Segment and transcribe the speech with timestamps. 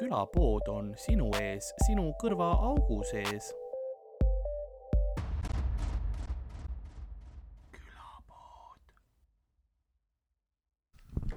[0.00, 3.50] külapood on sinu ees, sinu kõrvaaugu sees.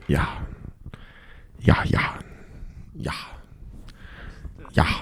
[0.07, 0.31] jah,
[1.63, 2.19] jah, jah,
[2.95, 3.21] jah,
[4.75, 4.95] jah.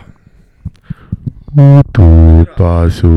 [1.58, 3.14] udupasu.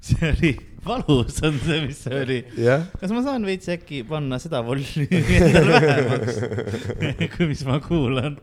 [0.04, 2.40] see oli valus on see, mis see oli.
[2.60, 6.34] jah, kas ma saan veits äkki panna seda volüümi endale vähemaks,
[7.36, 8.36] kui mis ma kuulan?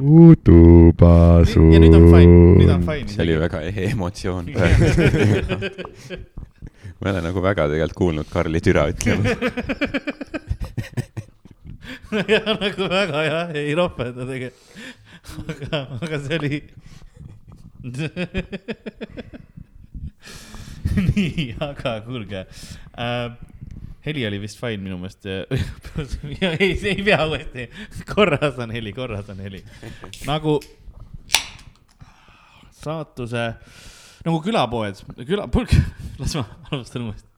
[0.00, 1.64] udupasu.
[1.72, 3.08] ja nüüd on fine, nüüd on fine.
[3.08, 4.84] see oli väga ehe emotsioon praegu.
[7.00, 9.28] ma ei ole nagu väga tegelikult kuulnud Karli türa ütlemas.
[12.32, 14.66] jah, nagu väga jah, ei ropenda tegelikult.
[15.48, 16.62] aga, aga see oli.
[21.08, 22.44] nii, aga kuulge
[22.98, 23.32] äh,.
[24.06, 25.26] heli oli vist fine minu meelest.
[26.60, 27.68] ei, ei pea uuesti,
[28.14, 29.62] korras on heli, korras on heli.
[30.26, 30.58] nagu
[32.82, 33.50] saatuse,
[34.26, 35.46] nagu külapoed, küla,
[36.18, 37.31] las ma alustan uuesti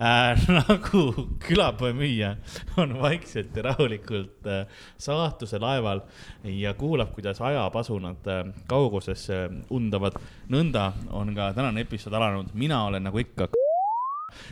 [0.00, 0.48] äh.
[0.58, 1.02] nagu
[1.42, 2.34] külapoe müüja
[2.76, 4.66] on vaikselt ja rahulikult äh,
[4.98, 6.02] saatuse laeval
[6.44, 10.18] ja kuulab, kuidas ajapasunad äh, kaugusesse undavad.
[10.48, 13.48] nõnda on ka tänane episood alanud, mina olen nagu ikka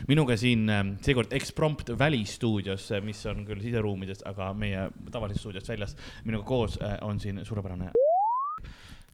[0.07, 5.97] minuga siin äh, seekord eksprompt välistuudios, mis on küll siseruumides, aga meie tavalisest stuudiost väljas,
[6.25, 8.06] minuga koos äh, on siin suurepärane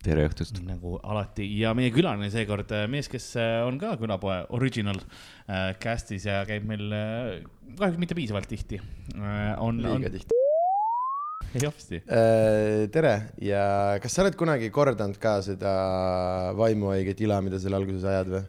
[0.03, 0.59] tere õhtust.
[0.67, 5.71] nagu alati ja meie külaline seekord äh, mees, kes äh, on ka külapoe original äh,
[5.81, 7.43] cast'is ja käib meil äh,
[7.79, 9.53] kahjuks mitte piisavalt tihti äh,.
[9.63, 10.41] on, on liiga, tihti.
[11.53, 12.01] ei hopsti.
[12.93, 13.13] tere
[13.45, 13.63] ja
[14.03, 15.71] kas sa oled kunagi kordanud ka seda
[16.59, 18.43] vaimuhaiget ila, mida seal alguses ajad või?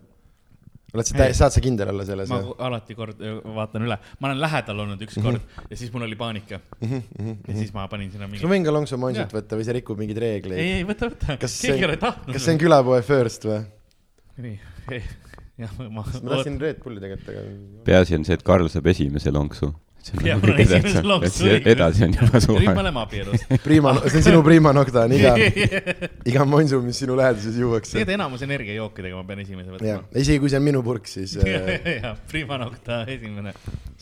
[0.94, 3.20] Oled sa, saad sa kindel olla selles ma alati kord
[3.56, 5.70] vaatan üle, ma olen lähedal olnud ükskord mm -hmm.
[5.70, 8.54] ja siis mul oli paanika ja siis ma panin sinna kas mingi ma.
[8.54, 9.30] võin ka lonksu Jah.
[9.34, 10.60] võtta või see rikub mingeid reegleid?
[10.60, 12.34] ei, ei võta, võta, Kas keegi ei ole tahtnud.
[12.34, 13.60] kas see on külapoe first või?
[14.44, 14.58] nii,
[15.62, 16.02] jah, ma.
[16.02, 17.82] ma tahtsin Red Bulli tegelikult, aga.
[17.86, 19.70] peaasi on see, et Karl saab esimese lonksu.
[21.72, 22.74] Edasi on juba nüüd me suva.
[22.82, 23.44] oleme abielus.
[23.66, 25.32] Prima, see on sinu Prima Nocta, on iga,
[26.28, 27.94] iga monsu, mis sinu läheduses juuakse.
[27.96, 31.88] tegelikult enamus energiajookidega ma pean esimese võtma., isegi kui see on minu purk, siis äh,
[32.02, 33.54] jah, Prima Nocta esimene.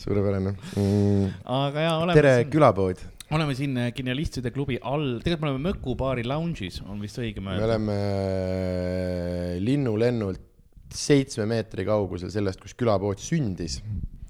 [0.03, 1.27] suurepärane mm..
[1.63, 3.03] aga ja oleme tere, külapood.
[3.33, 7.47] oleme siin äh, Genialistide klubi all, tegelikult me oleme Möku baari lounge'is, on vist õigem
[7.47, 7.69] me öelda.
[7.71, 10.49] oleme äh, linnulennult
[10.93, 13.79] seitsme meetri kaugusel sellest, kus külapood sündis.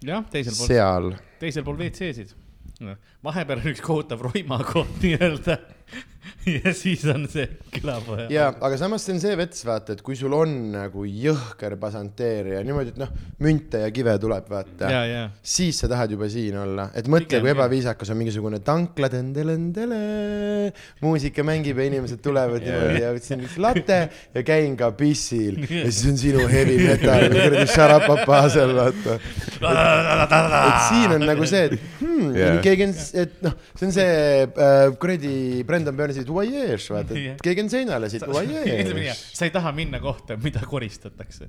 [0.07, 2.33] jah, teisel pool, seal, teisel pool WC-sid.
[3.23, 5.59] vahepeal on üks kohutav roimakoht nii-öelda
[6.55, 8.27] ja siis on see külapoe.
[8.33, 12.63] ja, aga samas see on see vets, vaata, et kui sul on nagu jõhker pasanteerija
[12.65, 13.11] niimoodi, et noh,
[13.43, 17.41] münte ja kive tuleb, vaata ja, ja, siis sa tahad juba siin olla, et mõtle,
[17.43, 19.09] kui ebaviisakas on mingisugune tankla,
[21.01, 23.97] muusika mängib ja inimesed tulevad niimoodi ja võtsin üks latte
[24.33, 25.59] ja käin ka pissil.
[25.73, 29.15] Ja siis on sinu heavy metal, kuradi šarapapa seal vaata.
[29.17, 32.59] et siin on nagu see, et hmm, Jah.
[32.63, 34.13] keegi on, et noh, see on see
[34.45, 35.33] äh, kuradi
[35.67, 39.99] Brendan Burnsi voyage, vaata, et keegi on seinale siit ütleme nii, sa ei taha minna
[40.03, 41.47] kohta, mida koristatakse.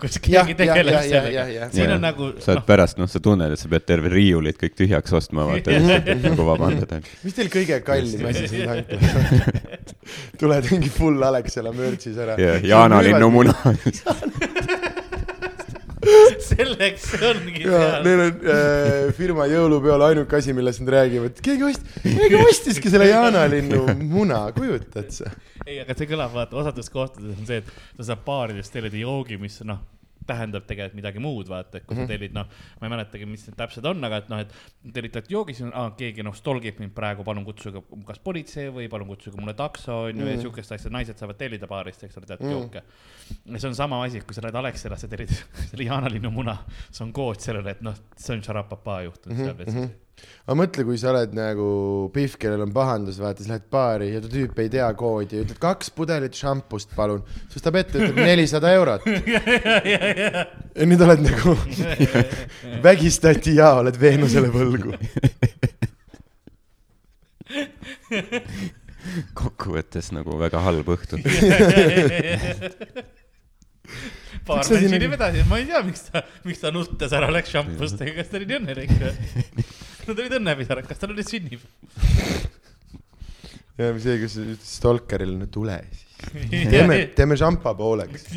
[0.00, 3.70] kus keegi tegeleb sellega siin on nagu, sa oled pärast, noh, sa tunned, et sa
[3.72, 7.00] pead terve riiulid kõik tühjaks ostma, vaata, et nagu vabandada.
[7.24, 9.90] mis teil kõige kallim asi siin tanklas on?
[10.40, 12.38] tuled mingi full Alexela mürtsis ära.
[12.40, 13.56] ja Jaanalinnu muna.
[16.50, 18.06] selleks ongi ja seal.
[18.06, 23.08] neil on äh, firma jõulupeol ainuke asi, millest nad räägivad, keegi ost-, keegi ostiski selle
[23.10, 25.32] Jaanalinnu muna, kujutad sa?
[25.64, 29.38] ei, aga see kõlab, vaata, osades kohtades on see, et sa saad baaridest tellida joogi,
[29.40, 29.80] mis noh,
[30.26, 32.02] tähendab tegelikult midagi muud, vaata, et kui Mhm.
[32.02, 32.46] sa tellid, noh,
[32.80, 34.52] ma ei mäletagi, mis need täpsed on, aga et noh, et
[34.92, 38.88] tellitad joogi, siis on ah,, keegi noh, stolgib mind praegu, palun kutsuge kas politsei või
[38.88, 40.40] palun kutsuge mulle takso, on ju, ja Mhm.
[40.42, 42.50] siukest asja, naised saavad tellida baarist, eks ole, tead Mhm.
[42.50, 42.82] jooke.
[43.46, 45.28] ja see on sama asi, kui sa lähed Alexela, sa tellid
[45.70, 46.58] selle Jaanalinnu muna,
[46.90, 50.03] see on kood sellele, et noh, see on Šarapapa juhtunud Mhm, seal veits.
[50.44, 51.66] Aga mõtle, kui sa oled nagu
[52.14, 55.44] Pihv, kellel on pahandus, vaata, siis lähed baari ja too tüüp ei tea koodi ja
[55.46, 57.22] ütled kaks pudelit šampust, palun.
[57.52, 59.02] siis ta ette ütleb nelisada eurot.
[60.78, 61.56] ja nüüd oled nagu
[62.86, 64.90] vägistati ja oled Veenusele võlgu.
[69.38, 71.20] kokkuvõttes nagu väga halb õhtu.
[74.44, 78.12] paar nädali nagu- edasi, ma ei tea, miks ta, miks ta nuttes ära läks šampustega,
[78.18, 78.92] kas ta oli nii õnnelik?
[80.08, 81.68] Nad olid õnnepisarad, kas tal oli sünnipäev?
[83.80, 86.02] ja see, kus ütles Stalkerile, no tule siis.
[86.72, 88.28] teeme, teeme šampa pooleks.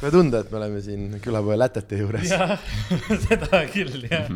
[0.00, 2.32] kohe tunda, et me oleme siin külapoe lätete juures.
[3.26, 4.28] seda küll jah.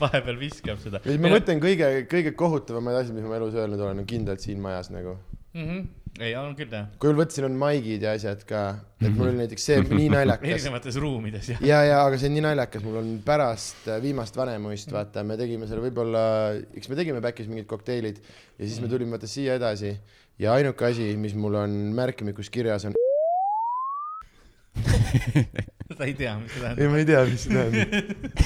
[0.00, 1.02] vahepeal viskab seda.
[1.06, 4.92] ma mõtlen kõige, kõige kohutavamaid asju, mis ma elus öelnud olen, on kindlalt siin majas
[4.94, 5.18] nagu.
[5.54, 5.64] mm.
[5.68, 5.86] -hmm.
[6.20, 6.88] ei, on küll jah.
[7.00, 8.62] kui ma võtsin, on maigid ja asjad ka,
[9.00, 10.50] et mul oli näiteks see nii naljakas.
[10.56, 11.64] erinevates ruumides jah.
[11.64, 15.38] ja, ja aga see on nii naljakas, mul on pärast äh, viimast Vanemuist, vaata, me
[15.40, 16.22] tegime seal võib-olla,
[16.76, 19.94] eks me tegime back'is mingid kokteilid ja siis me tulime vaata siia edasi
[20.42, 22.96] ja ainuke asi, mis mul on märkmikus kirjas on,
[25.96, 26.92] sa ei tea, mis see ei tähendab.
[26.92, 27.90] ma ei tea, mis see tähendab.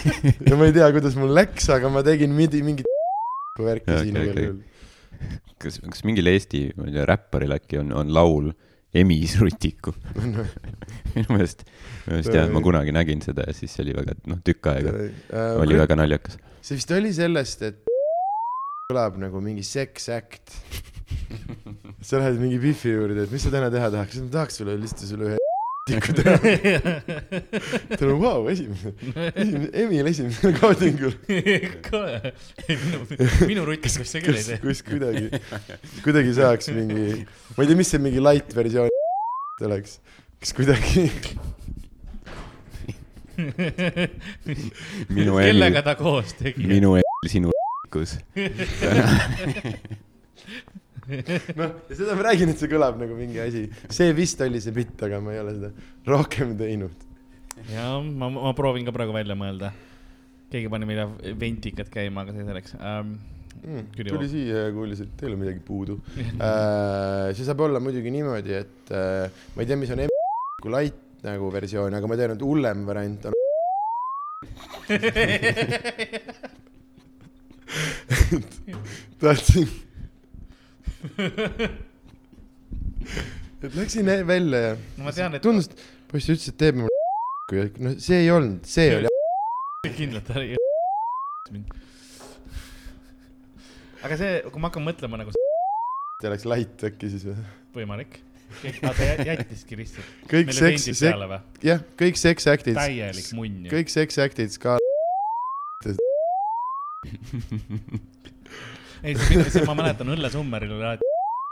[0.50, 2.86] ja ma ei tea, kuidas mul läks, aga ma tegin midi, mingit
[3.60, 4.69] värki Jaa, siin okei, igal okei.
[5.60, 8.50] kas, kas mingil Eesti, ma ei tea, räpparil äkki on, on laul
[8.96, 9.94] Emis rutiku?
[11.14, 11.66] minu meelest,
[12.06, 14.96] minu meelest jah, ma kunagi nägin seda ja siis see oli väga, noh, tükk aega
[15.62, 16.40] oli väga naljakas.
[16.64, 17.84] see vist oli sellest, et
[18.90, 20.56] kõlab nagu mingi sex act.
[22.06, 25.06] sa lähed mingi Biffi juurde, et mis sa täna teha tahaks, ma tahaks sulle lihtsalt
[25.12, 25.49] sulle ühe
[25.88, 26.36] tiku teha.
[27.96, 28.92] ta on vau, esimene,
[29.34, 31.14] esimene, Emil esimesel kohtingul.
[31.88, 32.32] kohe,
[32.68, 32.98] minu,
[33.48, 34.58] minu rutikust see küll ei tee.
[34.64, 35.26] kus kuidagi,
[36.04, 37.24] kuidagi saaks mingi,
[37.56, 38.92] ma ei tea, mis see mingi light versioon
[39.66, 39.98] oleks,
[40.40, 41.08] kas kuidagi,
[45.16, 46.68] minu kellega Emil, ta koos tegi?
[46.68, 47.56] minu Emil sinu
[47.90, 48.18] kus.
[51.58, 53.62] noh, ja seda ma räägin, et see kõlab nagu mingi asi,
[53.92, 55.70] see vist oli see bitt, aga ma ei ole seda
[56.10, 56.94] rohkem teinud.
[57.72, 59.68] ja ma, ma proovin ka praegu välja mõelda.
[60.50, 61.04] keegi pani meile
[61.38, 63.08] ventikat käima, aga see selleks ähm,.
[63.60, 67.34] Mm, tuli siia ja kuulis, et teil on midagi puudu äh,.
[67.36, 69.26] see saab olla muidugi niimoodi, et äh,
[69.56, 73.22] ma ei tea, mis on M- light nagu versioon, aga ma tean, et hullem variant
[73.28, 73.34] on,
[79.20, 79.68] tahtsin.
[83.64, 85.76] et läksin välja ja no ma tean, et tundus, et
[86.10, 86.96] poiss ütles, et teeb mulle
[87.50, 89.08] kui, no see ei olnud, see oli
[90.00, 90.48] kindlalt ära ei.
[94.04, 97.38] aga see, kui ma hakkan mõtlema nagu see oleks light äkki siis või?
[97.80, 98.12] võimalik.
[98.60, 100.84] aa, ta jä- jättiski lihtsalt kõik seks,
[101.64, 104.80] jah, kõik sex act'id, täielik munn kõik sex act'id ska-,
[109.04, 111.06] ei, see, ma mäletan Õlle Summeril oli alati.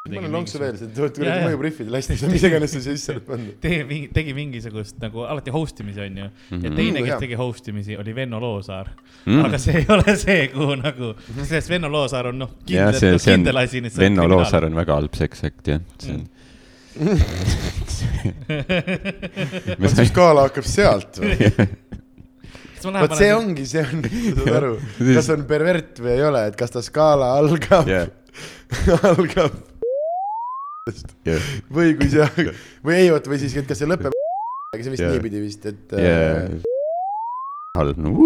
[0.08, 1.46] ma annan lonksu veel, see tuleb Jaa, jaa.
[1.50, 3.56] mõjub rihvidele hästi, mis iganes sa sisse oled pannud.
[3.60, 6.22] tegi mingi, tegi mingisugust nagu alati host imisi onju.
[6.24, 6.76] ja Mhm.
[6.78, 8.88] teine, Mm, kes tegi host imisi, oli Venno Loosaar.
[9.26, 9.44] Mm.
[9.44, 11.10] aga see ei ole see, kuhu nagu,
[11.44, 13.82] sest Venno Loosaar on noh, kindel, on kindel asi.
[13.98, 16.24] Venno Loosaar on väga halb seksakt jah, see on.
[18.58, 21.36] me vot see skaala hakkab sealt või?
[22.84, 23.50] vot see on.
[23.50, 24.04] ongi, see on,
[24.38, 28.08] saad aru, kas on pervert või ei ole, et kas ta skaala algab jah,
[29.12, 29.58] algab
[31.28, 32.48] jah, või kui see,
[32.86, 34.16] või ei oota, või siis, et kas see lõpeb,
[34.74, 35.12] aga see vist Jaa.
[35.16, 36.48] niipidi vist, et jah.
[36.56, 38.16] äh, halb, no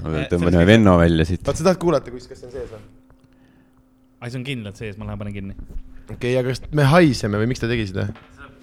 [0.00, 1.42] Eh, tõmban ühe Venno välja siit.
[1.46, 2.80] vaat sa tahad kuulata, kus, kas see on sees või?
[4.22, 5.56] ai, see on kindlalt sees, ma lähen panen kinni.
[6.08, 8.08] okei okay,, aga kas me haiseme või miks ta tegi seda?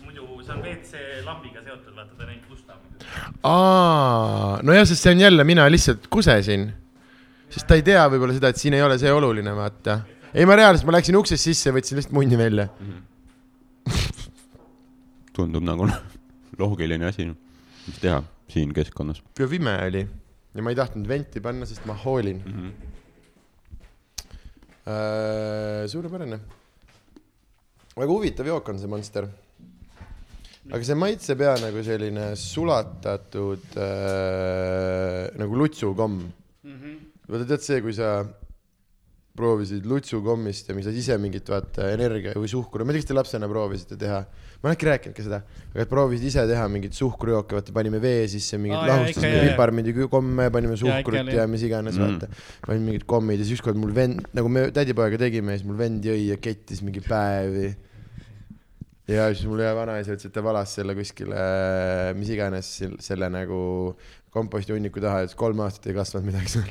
[0.06, 2.82] muidu see on WC lambiga seotud, vaata ta neid kustab.
[3.44, 6.70] aa, nojah, sest see on jälle, mina lihtsalt kusesin.
[7.50, 10.02] sest ta ei tea võib-olla seda, et siin ei ole see oluline, vaata.
[10.34, 12.70] ei, ma reaalselt, ma läksin uksest sisse, võtsin lihtsalt munni välja.
[15.40, 15.88] tundub nagu
[16.60, 17.30] loogiline asi,
[17.88, 18.20] mis teha
[18.50, 20.02] siin keskkonnas pime oli
[20.56, 22.54] ja ma ei tahtnud venti panna, sest ma hoolin mm.
[22.56, 22.72] -hmm.
[25.88, 26.40] suurepärane.
[27.98, 29.28] väga huvitav jook on see Monster.
[30.70, 36.22] Aga see maitseb ja nagu selline sulatatud äh, nagu lutsukomm.
[37.30, 38.20] vaata, tead see, kui sa
[39.40, 43.10] proovisid lutsukommist ja mis sa ise mingit vaata energia või suhkru, ma ei tea, kas
[43.12, 44.20] te lapsena proovisite teha,
[44.60, 45.40] ma olen äkki rääkinud ka seda,
[45.72, 50.50] aga et proovisid ise teha mingit suhkrujooki, vaata panime vee sisse mingit oh, lahustasime piparmindikomme,
[50.56, 52.04] panime suhkrut ja, ja mis iganes Mm.
[52.04, 52.18] mm.
[52.20, 52.60] vaata.
[52.68, 56.06] panime mingid kommid ja siis ükskord mul vend, nagu me tädipojaga tegime siis mul vend
[56.06, 57.72] jõi ja kettis mingi päevi.
[59.10, 61.44] Ja siis mul ühe vanaisa ütles, et ta valas selle kuskile,
[62.20, 62.72] mis iganes
[63.04, 63.62] selle nagu
[64.34, 66.70] kompostihunniku taha ütles kolm aastat ei kasvanud midagi seal.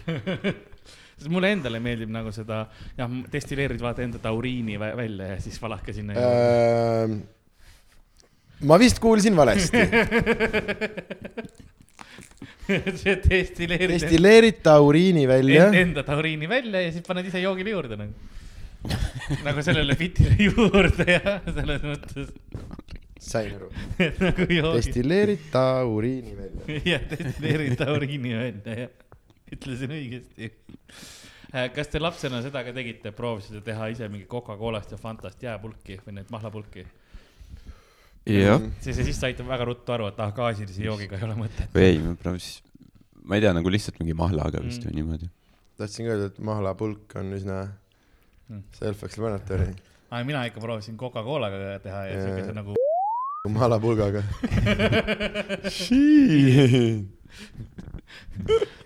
[1.18, 2.62] sest mulle endale meeldib nagu seda,
[2.98, 6.14] jah, destilleerid vaata enda tauriini vä- välja ja siis valake sinna.
[6.14, 7.16] Äh,
[8.70, 9.82] ma vist kuulsin valesti.
[12.68, 15.76] see destilleerid destilleerid tauriini välja en,.
[15.88, 18.12] enda tauriini välja ja siis paned ise joogile juurde nagu.
[19.46, 22.30] nagu sellele bitile juurde ja selles mõttes,
[23.18, 23.68] sain aru.
[24.26, 24.46] nagu
[24.78, 26.82] destilleerid tauriini välja.
[26.94, 28.92] jah, destilleerid tauriini välja, jah.
[29.56, 30.50] ütlesin õigesti.
[31.74, 36.18] kas te lapsena seda ka tegite, proovisite teha ise mingi Coca-Colast ja Fantast jääpulki või
[36.20, 36.84] neid mahlapulki?
[38.28, 41.70] jah, siis, siis sa aitab väga ruttu aru, et ah, gaasilise joogiga ei ole mõtet.
[41.74, 42.64] või ei, ma proovisin,
[43.24, 44.90] ma ei tea, nagu lihtsalt mingi mahlaga vist Mm.
[44.90, 45.28] või niimoodi.
[45.80, 47.76] tahtsin ka öelda, et mahlapulk on üsna Mm.
[48.78, 49.68] Self-explanatory.
[50.12, 52.76] aga mina ikka proovisin Coca-Colaga teha ja siukese nagu.
[53.48, 54.22] mahlapulgaga.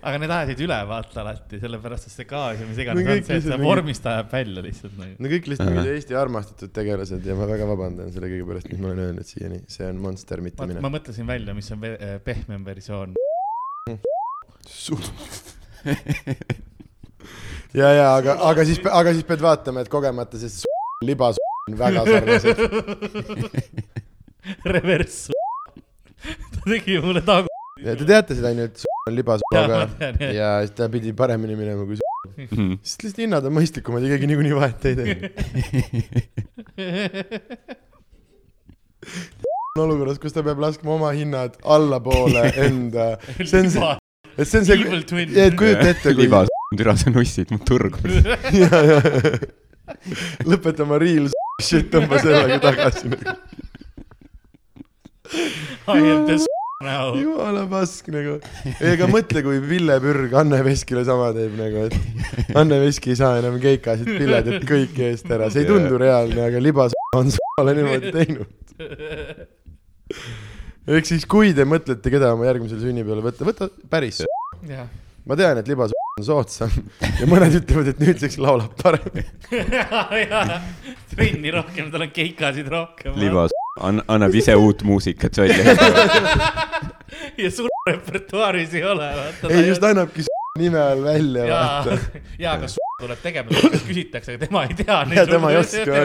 [0.02, 3.12] aga need ajasid üle vaata alati, sellepärast et see gaas ja mis No iganes kõik
[3.12, 5.14] on see, et lihtsalt see vormist ajab välja lihtsalt nagu.
[5.18, 8.80] no kõik lihtsalt mingid Eesti armastatud tegelased ja ma väga vabandan selle kõige pärast, mis
[8.82, 10.90] ma olen öelnud siiani, see on Monster, mitte vaata, mina ma.
[10.96, 13.14] mõtlesin välja, mis on eh, pehmem versioon.
[17.74, 20.64] ja, ja aga, aga siis, aga siis pead vaatama, et kogemata, sest
[21.04, 21.36] libas
[21.68, 22.56] on väga sarnased.
[24.74, 25.16] Reverss.
[26.52, 27.48] ta tegi mulle tagu.
[27.82, 28.76] te teate seda onju, et
[29.08, 29.76] on libas, aga
[30.30, 31.96] ja siis ta pidi paremini minema kui
[32.32, 32.78] Mhm.
[32.86, 35.12] sest lihtsalt hinnad on mõistlikumad ja keegi niikuinii vahet ei tee.
[39.76, 43.06] on olukorras, kus ta peab laskma oma hinnad allapoole enda,
[43.50, 43.90] see on see,
[44.36, 44.76] et see on see,
[45.46, 46.28] et kujuta ette, kui
[46.78, 47.98] türa sa nussid mu turgu.
[48.62, 48.98] ja, ja,
[50.48, 51.26] lõpeta oma real
[51.62, 53.06] shit, tõmba sellega tagasi.
[55.88, 56.46] I am the s-
[56.82, 57.12] now.
[57.16, 58.34] jumala pask nagu.
[58.82, 61.94] ega mõtle, kui Ville Pürg Anne Veskile sama teeb nagu, et
[62.58, 66.58] Anne Veski ei saa enam keikasid piledat kõik eest ära, see ei tundu reaalne, aga
[66.62, 68.50] libas on s**ale niimoodi teinud.
[70.98, 74.16] ehk siis, kui te mõtlete, keda oma järgmisele sünnipäevale võtta, võta päris.
[74.68, 74.88] jah.
[75.28, 76.72] Ma tean, et libas on soodsam
[77.20, 79.24] ja mõned ütlevad, et nüüdseks laulab paremini.
[81.12, 83.16] trenni rohkem, tal on keikasid rohkem.
[83.20, 83.54] libas
[83.88, 85.76] an-, annab ise uut muusikat välja.
[87.42, 89.10] ja sul repertuaaris ei ole.
[89.50, 90.26] ei, just annabki
[90.58, 94.98] nime all välja, jaa, aga sul tuleb tegema, küsitakse, aga tema ei tea.
[95.16, 96.02] Jaa, tema ei oska,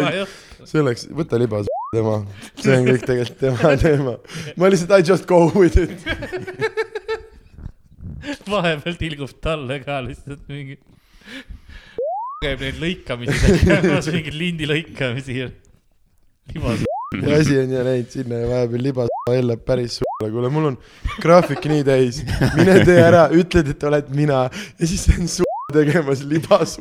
[0.69, 2.21] selleks, võta libas tema,
[2.62, 4.15] see on kõik tegelikult tema teema.
[4.55, 6.76] ma lihtsalt I just go with it.
[8.53, 10.77] vahepeal tilgub talle ka lihtsalt mingi.
[12.43, 15.39] käib neid lõikamisi tegemas, mingeid lindi lõikamisi
[16.53, 16.86] libas.
[17.39, 20.77] asi on ju läinud sinna ja vahepeal libas hellab päris sulle, kuule, mul on
[21.24, 22.22] graafik nii täis,
[22.55, 26.77] mine tee ära, ütled, et oled mina ja siis on su tegemas libas.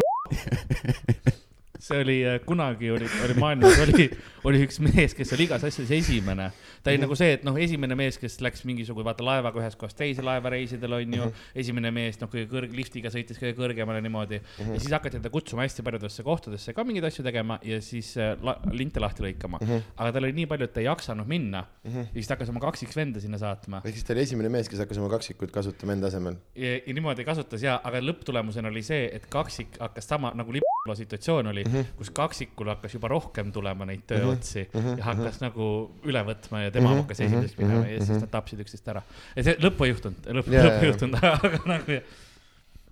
[1.87, 4.07] See oli äh, kunagi oli, oli maailmas oli,
[4.49, 6.49] oli üks mees, kes oli igas asjas esimene.
[6.83, 9.99] ta oli nagu see, et noh, esimene mees, kes läks mingisugune, vaata laevaga ühest kohast
[9.99, 11.29] teise laevareisidel on ju.
[11.63, 14.41] esimene mees, noh, kõige kõrg-, liftiga sõitis kõige kõrgemale niimoodi.
[14.61, 18.35] ja siis hakati teda kutsuma hästi paljudesse kohtadesse ka mingeid asju tegema ja siis äh,
[18.43, 19.63] la, linte lahti lõikama.
[19.63, 21.65] aga tal oli nii palju, et ta ei jaksanud minna.
[21.85, 23.83] ja siis ta hakkas oma kaksiksvenda sinna saatma.
[23.85, 26.41] ehk siis ta oli esimene mees, kes hakkas oma kaksikut kasutama enda asemel.
[26.59, 31.51] ja, niimoodi kasutas ja, aga lõpptulemusena oli see, et kaksik hakkas sama nagu lipa situatsioon
[31.51, 31.65] oli,
[31.99, 35.71] kus kaksikul hakkas juba rohkem tulema neid tööotsi ja hakkas nagu
[36.07, 39.03] üle võtma ja tema hakkas esimeseks minema ja siis nad tapsid üksteist ära.
[39.37, 42.17] ja see lõppu ei juhtunud, lõpp, Jaa, lõpp ei juhtunud, aga nagu jah.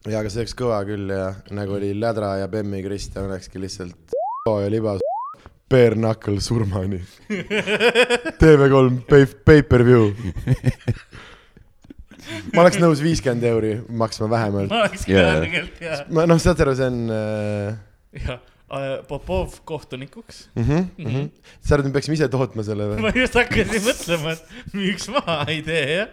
[0.08, 4.16] ja, aga see oleks kõva küll ja nagu oli Lädra ja Bemmi Kristjan olekski lihtsalt
[4.64, 5.04] ja libas
[5.74, 7.00] bare knuckle surmani.
[8.38, 10.12] TV3 pay- pay-per-view.
[12.54, 14.70] ma oleks nõus viiskümmend euri maksma vähemalt.
[14.72, 17.76] ma oleks ka tegelikult ja, ma noh, saad aru, see on äh,
[18.20, 18.53] ja äh,
[19.09, 20.49] Popov kohtunikuks.
[20.54, 20.62] mm.
[20.62, 21.30] -hmm, mm -hmm.
[21.61, 23.02] sa arvad, me peaksime ise tootma selle või?
[23.02, 26.09] ma just hakkasin mõtlema, et müüks maha idee jah.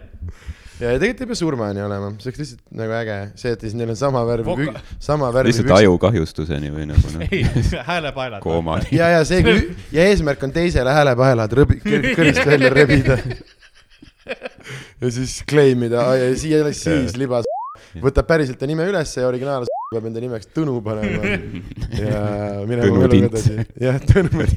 [0.80, 3.74] ja, ja tegelikult ei pea surmani olema, see oleks lihtsalt nagu äge, see, et siis
[3.74, 5.74] neil on sama värvi Voka-, sama värvi lihtsalt.
[5.78, 7.42] ajukahjustuseni või nagu noh, ei,
[7.88, 8.44] häälepaelad.
[8.44, 8.92] koomani.
[9.00, 9.42] ja, ja see
[9.96, 11.80] ja eesmärk on teisele häälepaelad rõbi-,
[12.18, 13.16] kõrist välja rebida.
[15.00, 16.04] ja siis claim ida,
[16.36, 17.48] siia siis libas,
[17.96, 21.36] võtab päriselt ta nime ülesse ja originaal peab enda nimeks Tõnu panema
[22.02, 22.22] ja
[22.68, 23.46] minema Tints.
[23.46, 23.68] edasi.
[23.82, 24.48] jah, Tõnu,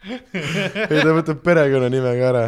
[0.90, 2.44] ei ta võtab perekonnanime ka ära.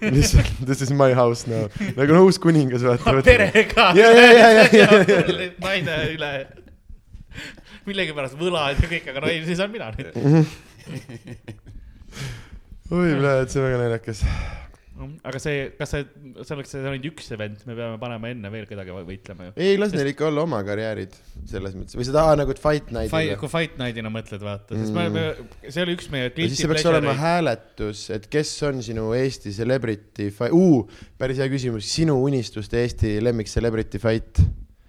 [0.00, 1.66] lihtsalt this is my house now,
[1.98, 3.16] nagu no uus kuningas vaata.
[3.26, 3.90] perega.
[3.98, 6.32] ja, ja, ja, ja, ja, ja, naine üle.
[7.84, 10.14] millegipärast võlad ja kõik, aga no ei, siis on mina nüüd.
[12.94, 14.24] oi, see on väga naljakas.
[14.94, 16.04] Aga see, kas see,
[16.38, 19.54] see oleks, ainult üks event, me peame panema enne veel kedagi võitlema ju.
[19.58, 21.16] ei, las neil ikka olla oma karjäärid
[21.50, 23.36] selles mõttes või seda aa, nagu, fight Fight, night'il.
[23.40, 25.24] kui Fight Night'ina mõtled, vaata, sest me, me,
[25.66, 30.30] see oli üks meie siis see peaks olema hääletus, et kes on sinu Eesti celebrity
[30.34, 30.84] fight, uu,
[31.20, 34.42] päris hea küsimus, sinu unistuste Eesti lemmik celebrity fight.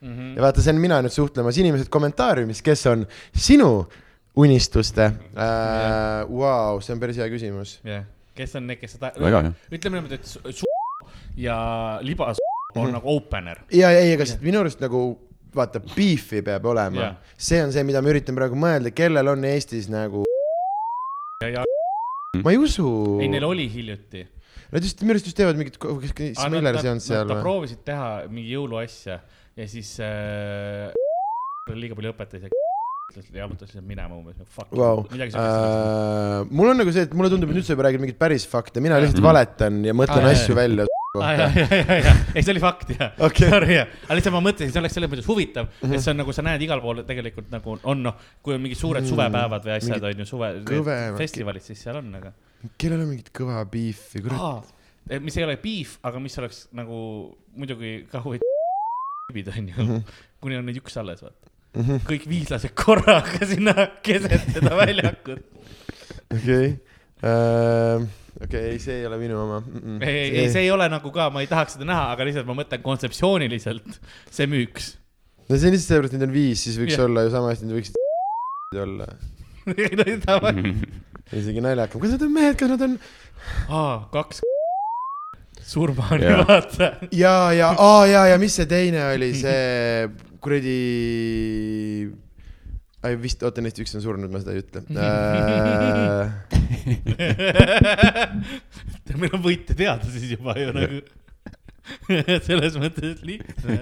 [0.05, 0.35] Mhm.
[0.37, 3.71] ja vaata, see on mina nüüd suhtlemas, inimesed kommentaariumis, kes on sinu
[4.37, 6.27] unistuste äh,.
[6.29, 7.79] Vau, see on päris hea küsimus.
[7.87, 8.05] jah,
[8.35, 10.71] kes on need, kes seda, ütleme niimoodi, et su-
[11.39, 11.55] ja
[12.03, 12.39] libas
[12.75, 13.61] on nagu opener.
[13.71, 15.03] ja, ei, aga sest minu arust nagu
[15.55, 17.15] vaata, beef'i peab olema Jah.
[17.37, 20.25] see on see, mida ma üritan praegu mõelda, kellel on Eestis nagu
[21.43, 21.63] ja, ja
[22.43, 22.87] ma ei usu.
[23.23, 24.25] ei, neil oli hiljuti.
[24.73, 25.77] Nad just, minu arust just teevad mingit,
[26.35, 27.43] Smiller seanss seal Nad või?
[27.45, 29.19] proovisid teha mingi jõuluasja
[29.55, 30.91] ja siis äh,
[31.71, 32.49] liiga palju õpetas ja
[33.13, 34.35] jalutas lihtsalt minema umbes.
[34.73, 35.37] Vau, midagi siukest.
[35.37, 38.45] Äh, mul on nagu see, et mulle tundub, et nüüd sa juba räägid mingeid päris
[38.49, 39.27] fakte, mina lihtsalt Mhm.
[39.29, 40.85] valetan ja mõtlen jaa, asju välja.
[41.15, 43.47] aa ja, ja, ja, ja, ei see oli fakt jah Okei.
[43.49, 45.87] sorry jah, aga lihtsalt ma mõtlesin, see oleks selles mõttes huvitav mm, Mhm.
[45.87, 45.95] -hmm.
[45.95, 48.77] et see on nagu sa näed igal pool tegelikult nagu on noh, kui on mingid
[48.77, 50.49] suured suvepäevad või asjad on ju suve
[51.17, 52.33] festivalid, siis seal on, aga
[52.77, 54.41] kellel on mingit kõva beefi, kurat.
[54.41, 55.19] ah,.
[55.21, 58.43] mis ei ole beef, aga mis oleks nagu muidugi ka huvitav
[59.31, 60.03] tüübid on ju, Mhm.
[60.41, 61.44] kuni on neid üks alles vaata.
[62.09, 65.41] Kõik viislased korraga sinna keset seda väljakut.
[66.31, 66.69] okei,
[68.45, 69.61] okei, ei, see ei ole minu oma.
[69.99, 72.49] ei, ei, ei, see ei ole nagu ka, ma ei tahaks seda näha, aga lihtsalt
[72.49, 73.99] ma mõtlen kontseptsiooniliselt,
[74.31, 74.93] see müüks.
[75.49, 77.07] no see on lihtsalt sellepärast, et neid on viis, siis võiks Jah.
[77.09, 79.11] olla ju sama hästi, nad võiksid olla.
[79.75, 80.19] ei
[81.33, 82.99] no isegi naljakam, kas nad on mehed, kas nad on
[83.73, 84.43] aa, kaks
[85.65, 86.43] surmani Jaa.
[86.47, 86.91] vaata.
[87.11, 90.09] ja, ja, aa ja, ja mis see teine oli, see
[90.43, 90.75] kuradi.
[93.05, 96.25] ai vist, oota neist üks on surnud, ma seda ei ütle äh.
[99.21, 101.01] meil on võitja teada siis juba ju nagu.
[102.47, 103.75] selles mõttes lihtne.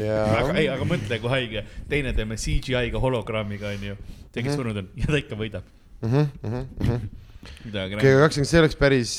[0.00, 3.96] aga ei, ja, aga mõtle, kui haige, teine teeme CGI-ga hologrammiga onju.
[4.30, 4.56] see, kes Mhm.
[4.60, 5.64] surnud on ja ta ikka võidab.
[6.00, 7.00] midagi
[7.40, 9.12] GG kakskümmend, see oleks päris,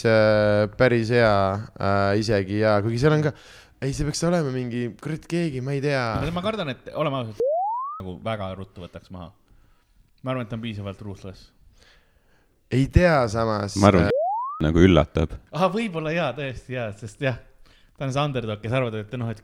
[0.77, 3.31] päris hea äh, isegi ja kuigi seal on ka,
[3.81, 6.03] ei, see peaks olema mingi, kurat, keegi, ma ei tea.
[6.35, 7.41] ma kardan, et oleme ausad,
[8.01, 9.31] nagu väga ruttu võtaks maha.
[10.21, 11.49] ma arvan, et ta on piisavalt ruthless.
[12.69, 13.79] ei tea samas.
[13.81, 14.11] ma arvan,
[14.67, 15.33] nagu üllatab.
[15.49, 17.41] ahah, võib-olla jaa, tõesti jaa, sest jah,
[17.97, 19.41] ta on see underdog, kes arvab, et noh, et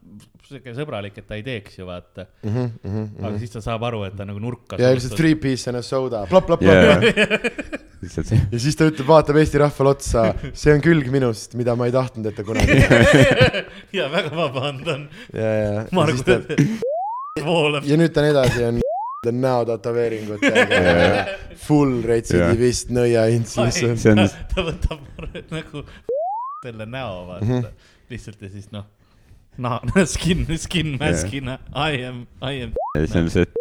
[0.48, 2.30] sihuke sõbralik, et ta ei teeks ju vaata.
[2.40, 2.68] mm.
[2.80, 4.80] -hmm, aga siis ta saab aru, et ta nagu nurka.
[4.80, 7.83] ja lihtsalt three piece and a soda, plop, plop, plop jaa, yeah..
[8.04, 8.40] Lihtsalt see.
[8.52, 11.94] ja siis ta ütleb, vaatab Eesti rahvale otsa, see on külg minust, mida ma ei
[11.94, 12.78] tahtnud, et ta kunagi.
[13.98, 16.38] ja väga vabandan, ja, ja, ja ma siis ta
[17.44, 17.84] voolab.
[17.88, 18.80] ja nüüd ta on edasi, on
[19.44, 20.80] näotätoveeringutega,
[21.66, 23.98] full retsidivist nõiaints lihtsalt.
[24.02, 25.00] See on- ta võtab
[25.54, 25.84] nagu
[26.64, 27.64] selle näo vaata Mhm.
[28.12, 28.84] lihtsalt ja siis noh,
[29.58, 32.72] nah, skin, skin mask'ina I am, I am.
[33.06, 33.60] see on see, et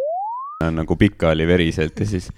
[0.63, 2.29] on nagu pikali-veriselt ja siis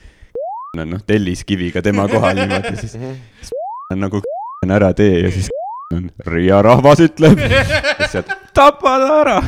[0.83, 2.97] on noh, telliskiviga tema kohal niimoodi, siis
[3.91, 4.21] on nagu
[4.63, 5.49] on ära tee ja siis
[5.95, 9.39] on Riia rahvas ütleb, lihtsalt tapa ta ära.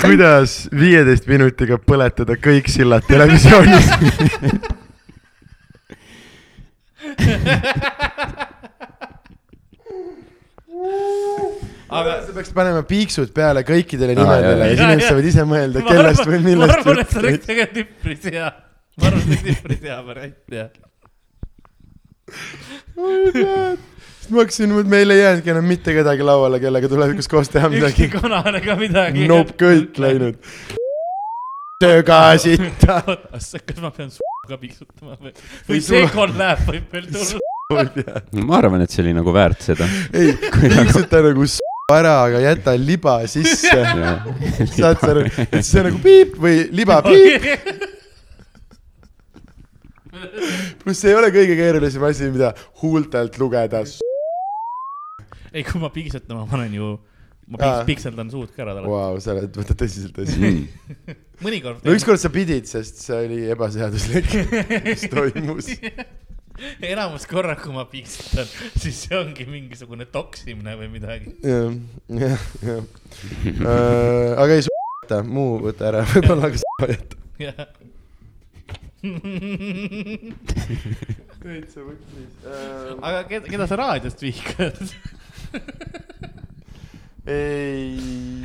[0.00, 3.90] kuidas viieteist minutiga põletada kõik sillad televisioonis?
[11.90, 14.70] aga sa peaks panema piiksud peale kõikidele Aa, nimedele jah.
[14.70, 17.46] ja siis inimesed saavad ise mõelda, ma kellest või ma millest arvan, et see oleks
[17.48, 18.50] tegelikult üpris hea.
[19.00, 20.70] Ma arvan, et üpris hea variant, jah.
[22.94, 28.06] sest ma hakkasin, meil ei jäänudki enam mitte kedagi lauale, kellega tulevikus koos teha ükski
[28.06, 28.10] midagi.
[28.20, 29.26] konane ka midagi.
[29.30, 29.98] Nope, kõik.
[30.02, 30.38] läinud.
[31.80, 33.00] tööga sitta.
[33.08, 35.32] oota, kas ma pean suuga piiksutama või?
[35.32, 38.20] Või või see sul- kollab võib veel tulla.
[38.44, 39.86] ma arvan, et see oli nagu väärt seda.
[40.12, 41.58] ei, piiksuta nagu s-
[41.90, 43.72] ära, aga jäta liba sisse.
[44.76, 47.48] saad sa aru, et see on nagu piip või liba piip,
[50.82, 53.82] pluss see ei ole kõige keerulisem asi, mida huultelt lugeda.
[55.52, 56.92] ei, kui ma piiksutama panen ju,
[57.50, 57.64] ma Aa.
[57.64, 58.90] piiks, piikseldan suud ka ära talle.
[58.90, 60.54] Vau, sa oled, võtad tõsiselt asja.
[61.44, 61.84] Mõnikord.
[61.86, 64.34] no ükskord sa pidid, sest see oli ebaseaduslik,
[64.84, 65.70] mis toimus.
[66.92, 71.32] enamus korra, kui ma piiksutan, siis see ongi mingisugune toksimine või midagi.
[71.40, 71.72] jah,
[72.20, 72.82] jah, jah.
[74.36, 74.66] aga ei,
[75.10, 77.66] võta, muu võta ära, võib-olla ka sa jäta.
[81.40, 82.34] Täitsa võttis.
[83.00, 84.76] aga keda, keda sa raadiost vihkad?
[87.30, 87.96] ei.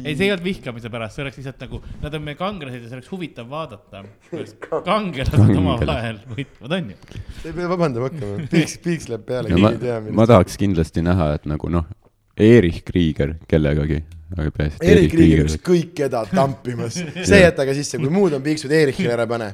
[0.05, 2.87] ei, see ei olnud vihkamise pärast, see oleks lihtsalt nagu, nad on meie kangelased ja
[2.87, 3.97] see oleks huvitav vaadata.
[4.89, 6.95] kangelased omavahel võitlevad, onju.
[7.43, 10.27] ei pea vabandama hakkama, piiks, piiks läheb peale, keegi ma ei tea, ma.
[10.31, 11.85] tahaks kindlasti näha, et nagu noh,
[12.35, 14.01] Erich Krieger kellegagi,
[14.35, 16.97] aga peaasi, et Erik Kriiger ükskõik keda tampimas,
[17.29, 19.53] see jäta ka sisse, kui muud on piiksud, Erichile ära pane.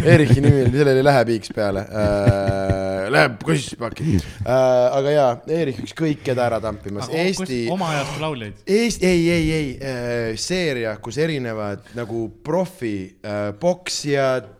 [0.00, 2.80] Erichi nimi, sellele ei lähe piiks peale äh,.
[3.12, 4.54] Läheb kosspaki äh,.
[4.56, 7.66] aga jaa, Erich ükskõik keda ära tampimas, Eesti.
[7.74, 8.64] oma ajastu lauljaid.
[8.78, 14.53] Eesti, ei, ei, ei äh,, seeria, kus erinevad nagu profi äh,, poksijad,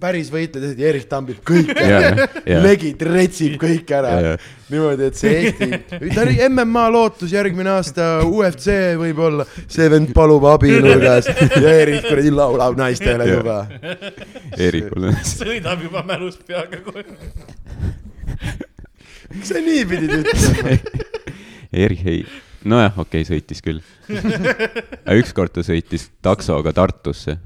[0.00, 2.60] päris võitlejad ja Erich tambib kõik ära jaa.
[2.62, 4.36] legid retsib kõik ära Jaa.
[4.70, 5.68] niimoodi, et see Eesti,
[6.14, 12.06] ta oli MMA lootus järgmine aasta, UFC võib-olla, see vend palub abi nurgas ja Erich
[12.06, 13.58] kuradi laulab naistele juba.
[14.54, 17.18] Erikul on sõidab juba mälus peaga koju.
[19.34, 20.76] miks sa nii pidid ütlema?
[21.74, 22.22] Erich ei,
[22.62, 23.82] nojah, okei okay,, sõitis küll.
[25.20, 27.40] ükskord ta sõitis taksoga Tartusse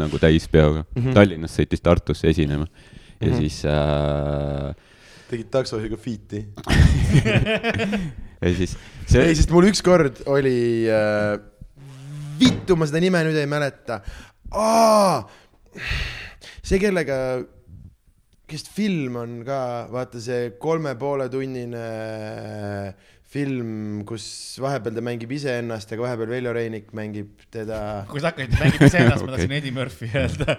[0.00, 1.02] nagu täispeoga mm.
[1.02, 1.14] -hmm.
[1.14, 2.66] Tallinnast sõitis Tartusse esinema
[3.20, 3.32] ja mm.
[3.32, 3.38] -hmm.
[3.40, 4.74] siis äh,,
[5.30, 6.44] tegid taksojuhiga fiiti?
[8.44, 11.38] ja siis ei, see, sest mul ükskord oli äh,,
[12.40, 14.00] vittu, ma seda nime nüüd ei mäleta.
[16.62, 17.16] see, kellega,
[18.50, 19.60] kes film on ka,
[19.92, 21.84] vaata see kolme poole tunnine
[23.34, 24.24] film, kus
[24.62, 27.78] vahepeal ta mängib iseennast, aga vahepeal Veljo Reinik mängib teda.
[28.10, 29.34] kui sa hakkasid mängima iseennast, ma Okei.
[29.34, 30.56] tahtsin Eddie Murphy öelda.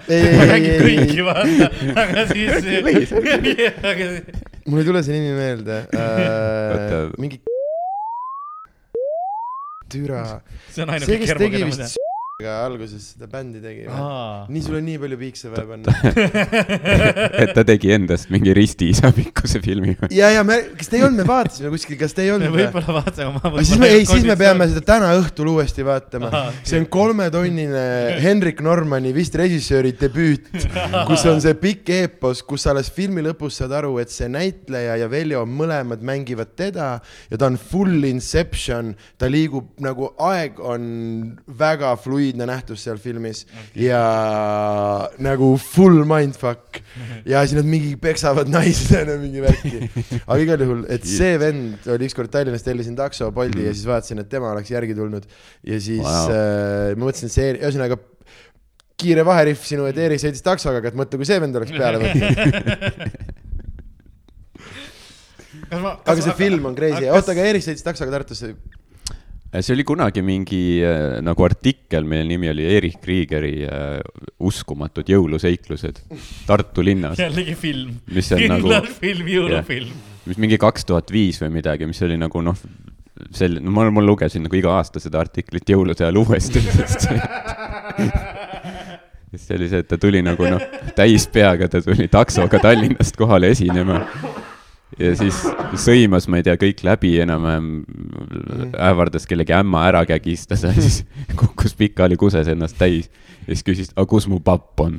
[0.51, 1.69] Mängib kõiki, vaata,
[2.03, 3.13] aga siis.
[4.69, 7.13] mul ei tule see nimi meelde äh,.
[7.21, 7.39] mingi.
[9.95, 10.41] türa,
[10.73, 12.14] see on ainuke kermo, keda ma tean.
[12.35, 13.99] S***ga alguses seda bändi tegi või?
[14.51, 15.93] nii, sul on nii palju piikse vaja panna.
[17.45, 19.93] et ta tegi endast mingi ristiisa pikkuse filmi.
[20.11, 22.65] ja, ja me, kas te ei olnud, me vaatasime kuskil, kas te ei olnud või?
[22.65, 23.39] võib-olla vaatame.
[23.39, 27.85] aga siis me, ei, siis me peame seda täna õhtul uuesti vaatama see on kolmetonnine
[28.25, 30.51] Henrik Normani vist režissööri debüüt,
[31.07, 35.07] kus on see pikk eepos, kus alles filmi lõpus saad aru, et see näitleja ja
[35.07, 36.91] Veljo mõlemad mängivad teda
[37.31, 40.91] ja ta on full inception, ta liigub nagu aeg on
[41.63, 43.85] väga fluiidne nähtus seal filmis okay.
[43.85, 44.01] ja
[45.21, 46.81] nagu full mindfuck
[47.31, 49.89] ja siis nad mingi peksavad naisena mingi värki.
[50.25, 53.69] aga igal juhul, et see vend oli ükskord Tallinnas, tellisin takso Bolti mm.
[53.69, 55.29] ja siis vaatasin, et tema oleks järgi tulnud
[55.63, 56.31] ja siis Wow.
[56.31, 57.97] äh, ma mõtlesin, et see, ühesõnaga
[58.99, 61.97] kiire vaherihv sinu, et Eerik sõitis taksoga, aga et mõtle, kui see vend oleks peale
[62.01, 62.23] võtnud.
[66.11, 68.53] aga see film on crazy, oota, aga Eerik sõitis taksoga Tartusse.
[69.59, 73.99] See oli kunagi mingi äh, nagu artikkel, mille nimi oli Erich Kriegeri äh,
[74.39, 76.01] uskumatud jõuluseiklused
[76.47, 77.95] Tartu linnas, jällegi film.
[78.09, 79.93] on nagu, kindlalt film, jõulufilm.
[80.25, 82.57] mis mingi kaks tuhat viis või midagi, mis oli nagu noh,
[83.31, 86.59] sel-, no ma, ma lugesin nagu iga aasta seda artiklit jõulude ajal uuesti.
[89.37, 90.63] see oli see, et ta tuli nagu noh,
[90.95, 94.01] täis peaga, ta tuli taksoga Tallinnast kohale esinema.
[94.99, 95.35] Ja siis
[95.83, 97.67] sõimas, ma ei tea, kõik läbi enam-vähem,
[98.79, 100.95] ähvardas kellegi ämma ära kägistada, siis
[101.39, 103.05] kukkus pikali kuses ennast täis
[103.45, 104.93] ja siis küsis, aga kus mu papp on?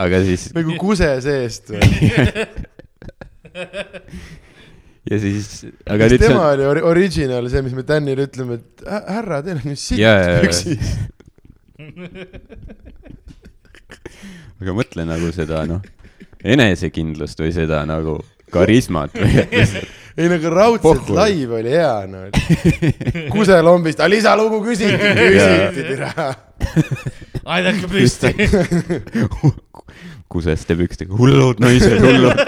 [0.00, 1.90] aga siis nagu kuse seest või?
[5.10, 5.46] ja siis,
[5.86, 8.70] aga kas nüüd see tema on, oli ori- original, see, mis me Danile ütleme, et
[8.86, 10.00] hä- härra, teil on ju sitt
[10.44, 10.86] püksis.
[14.60, 15.80] aga mõtle nagu seda noh,
[16.44, 18.18] enesekindlust või seda nagu
[18.50, 21.16] karismat või lihtsalt ei nagu raudselt Pohhu.
[21.16, 22.24] live oli hea no.
[23.34, 26.10] kuselombist, aga lisalugu küsiti, küsiti türa.
[27.56, 28.34] aidake püsti.
[30.30, 32.44] kuseste pükstega, hullud naised, hullud.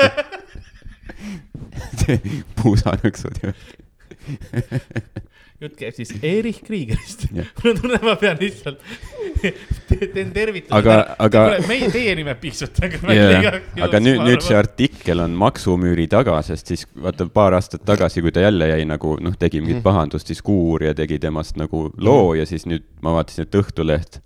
[2.61, 3.55] puusanõksud ja
[5.63, 7.29] jutt käib siis Erich Kriegerist.
[7.63, 8.81] Mul on tunne, ma pean lihtsalt,
[10.15, 10.75] teen tervituse.
[10.75, 13.61] Aga- aga- meie, teie nime piiksutage yeah..
[13.87, 18.35] aga nüüd, nüüd see artikkel on maksumüüri taga, sest siis vaata paar aastat tagasi, kui
[18.35, 19.87] ta jälle jäi nagu noh, tegi mingit Mhm.
[19.87, 24.19] pahandust, siis Kuuuurija tegi temast nagu loo ja siis nüüd ma vaatasin, et Õhtuleht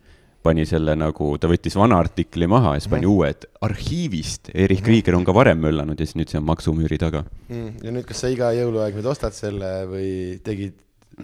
[0.47, 4.83] pani selle nagu, ta võttis vana artikli maha ja siis pani uue, et arhiivist Erich
[4.87, 7.21] Krieger on ka varem möllanud ja siis nüüd see on maksumüüri taga.
[7.51, 10.11] Mm, ja nüüd, kas sa iga jõuluaeg nüüd ostad selle või
[10.47, 10.75] tegid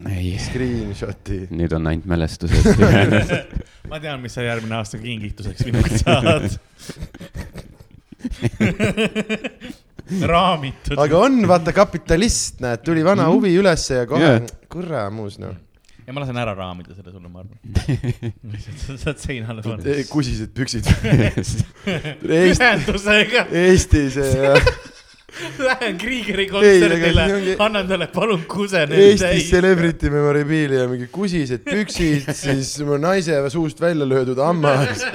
[0.08, 1.42] ei, screenshot'i?
[1.52, 2.64] nüüd on ainult mälestused
[3.92, 6.46] ma tean, mis sa järgmine aasta kingituseks minult saad.
[10.32, 10.98] raamitud.
[11.00, 13.32] aga on, vaata kapitalist, näed, tuli vana Mhm.
[13.36, 15.54] huvi ülesse ja kohe yeah., kuramus noh.
[16.12, 17.58] Ja ma lasen ära raamida selle sulle, ma arvan.
[18.84, 19.98] sa saad seinale panna.
[20.10, 20.84] kusised püksid.
[22.42, 24.52] Ühendusega, Eesti see,
[25.66, 28.84] lähen Kriegeri kontserdile annan talle palun kuse.
[28.84, 35.06] Eesti Celebrity Memorabilia, mingi kusised püksid, siis mu naise suust välja löödud hammas.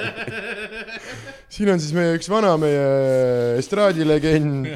[1.54, 4.74] siin on siis meie üks vana, meie estraadilegend.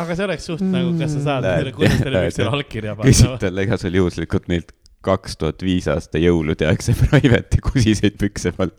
[0.00, 2.56] Aga see oleks suht nagu, kas sa saad selle näed, üksil jah.
[2.58, 3.36] allkirja panna küsid?
[3.42, 8.76] talle iga sul juhuslikult neilt kaks tuhat viis aasta jõuludeks private'i kusiseid pükse pealt.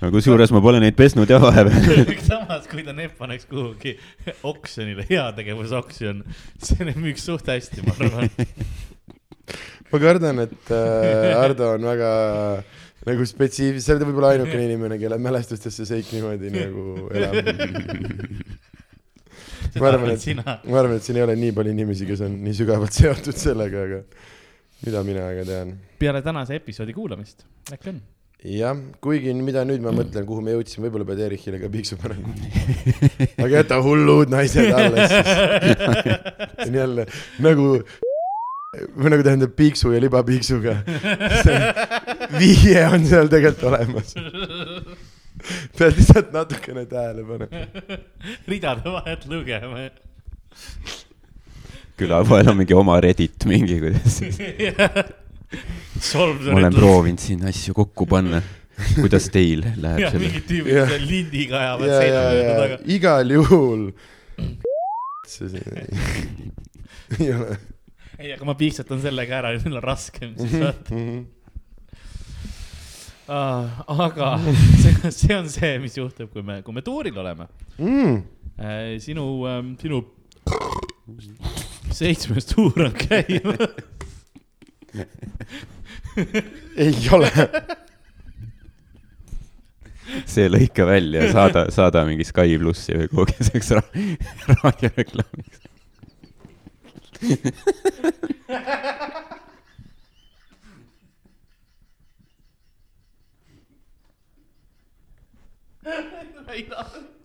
[0.00, 2.14] no kusjuures ma pole neid pesnud jah vahepeal.
[2.30, 3.96] samas, kui ta need paneks kuhugi
[4.50, 6.24] oksjonile, heategevusoksjon,
[6.64, 8.30] see müüks suht hästi, ma arvan.
[9.90, 12.12] ma kardan, et äh, Ardo on väga
[13.06, 17.38] nagu spetsiifiline, sa oled võib-olla ainukene inimene, kelle mälestustesse seik niimoodi nagu elab.
[19.78, 22.56] ma arvan, et, ma arvan, et siin ei ole nii palju inimesi, kes on nii
[22.62, 24.00] sügavalt seotud sellega, aga
[24.86, 25.76] mida mina aga tean.
[26.00, 28.00] peale tänase episoodi kuulamist, äkki on?
[28.40, 32.32] jah, kuigi mida nüüd ma mõtlen, kuhu me jõudsime, võib-olla pead Erichile ka piiksu panema.
[33.44, 35.34] aga jäta hullud naised alles siis.
[36.60, 37.04] see on jälle
[37.44, 37.66] nagu,
[38.96, 40.78] või nagu tähendab piiksu ja libapiiksuga.
[42.40, 44.16] vihje on seal tegelikult olemas.
[45.78, 47.66] pead lihtsalt natukene tähele panema.
[48.50, 49.88] ridade vahelt lugema.
[52.00, 54.20] külapoel on mingi oma Reddit mingi, kuidas
[56.50, 58.40] ma olen proovinud siin asju kokku panna.
[58.96, 60.22] kuidas teil läheb selle?
[60.22, 62.20] mingid tüübid seal lindiga ajavad ja, seina
[62.62, 62.78] taga.
[62.96, 63.82] igal juhul.
[68.20, 71.02] ei aga ma piiksutan sellega ära, neil on raskem siis vaata.
[73.30, 74.00] Mhm.
[74.02, 74.28] aga
[74.82, 77.46] see, see on see, mis juhtub, kui me, kui me tuuril oleme.
[77.78, 78.22] Mm.
[79.00, 79.26] sinu,
[79.80, 80.00] sinu
[81.94, 83.70] seitsmes tuur on käimas.
[86.84, 87.30] ei ole.
[90.26, 93.82] see lõika välja ja saada, saada mingi Sky plussi või kuhugi selleks ra
[106.50, 107.20] raadioreklaamiks.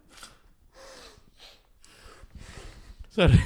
[3.16, 3.40] Sorry.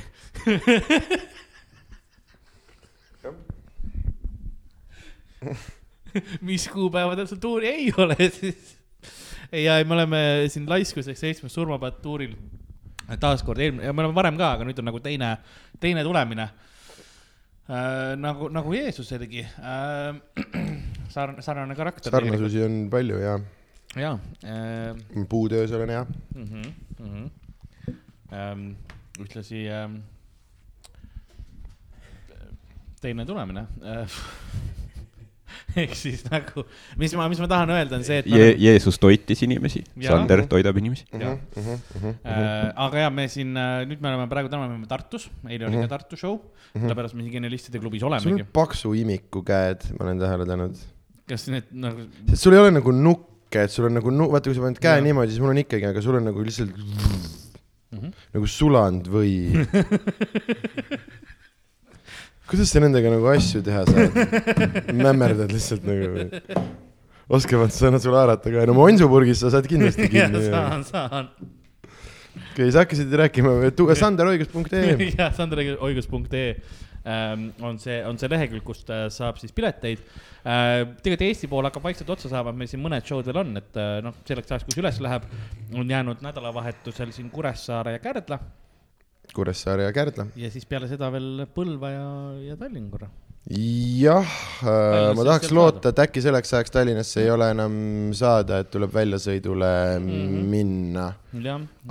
[6.41, 8.77] mis kuupäevadel sul tuuri ei ole siis?
[9.51, 12.33] ei, ja me oleme siin laiskuseks seitsmes surmapäev tuuril.
[13.19, 15.37] taaskord eelmine, me oleme varem ka, aga nüüd on nagu teine,
[15.79, 16.49] teine tulemine
[17.69, 18.17] äh,.
[18.17, 20.17] nagu, nagu Jeesuselgi äh,.
[21.13, 22.11] sarnane, sarnane karakter.
[22.11, 23.39] sarnasusi on palju ja
[23.95, 25.25] jaa äh,.
[25.29, 26.05] puutöös olen hea.
[26.35, 26.43] mm.
[26.43, 27.29] -hmm, mm -hmm.
[28.33, 28.75] Ähm,
[29.19, 29.95] ühtlasi ähm,
[33.01, 34.11] teine tulemine äh,.
[35.79, 36.63] ehk siis nagu,
[36.99, 39.81] mis ma, mis ma tahan öelda, on see, et me Je oleme- Jeesus toitis inimesi.
[40.05, 41.05] Sander toidab inimesi.
[41.19, 41.33] Jaa.
[41.33, 45.65] äh, aga ja me siin äh,, nüüd me oleme praegu täna me oleme Tartus, eile
[45.69, 46.37] oli ka Tartu show,
[46.75, 48.53] sellepärast me siin Genialistide klubis sul olemegi on.
[48.53, 50.77] paksu imiku käed, ma olen tähele pannud.
[51.29, 52.93] kas need nagu, sest sul ei ole nagu
[53.49, 55.05] nukke, et sul on nagu nu-, vaata, kui sa paned käe Jaa.
[55.09, 56.75] niimoodi, siis mul on ikkagi, aga sul on nagu lihtsalt
[57.89, 58.11] Mhm.
[58.35, 59.31] nagu sulanud või.
[62.49, 64.13] kuidas sa nendega nagu asju teha saad?
[64.93, 66.07] mämmerdad lihtsalt nagu.
[67.29, 70.41] oskavad sõnad sulle haarata ka, no mu onsupurgis sa saad kindlasti kinni.
[70.49, 71.25] saan, saan.
[72.53, 75.09] okei, sa hakkasid rääkima, sanderõigus.ee.
[75.17, 76.47] jah, sanderoigus.ee
[77.09, 79.99] ähm, on see, on see lehekülg, kust äh, saab siis pileteid.
[80.43, 83.97] Tegelikult Eesti pool hakkab vaikselt otsa saama, meil siin mõned show'd veel on, et äh,
[84.05, 85.27] noh, selleks ajaks, kui see üles läheb,
[85.75, 88.39] on jäänud nädalavahetusel siin Kuressaare ja Kärdla
[89.33, 90.25] Kuressaare ja Kärdla.
[90.35, 92.05] ja siis peale seda veel Põlva ja,
[92.49, 93.09] ja Tallinn korra.
[93.49, 97.75] jah, ma Tallinnasse tahaks loota, et äkki selleks ajaks Tallinnasse ei ole enam
[98.17, 100.09] saada, et tuleb väljasõidule mm.
[100.09, 100.49] -hmm.
[100.55, 101.05] minna.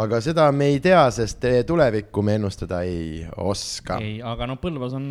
[0.04, 4.00] aga seda me ei tea, sest tulevikku me ennustada ei oska.
[4.02, 5.08] ei, aga no Põlvas on,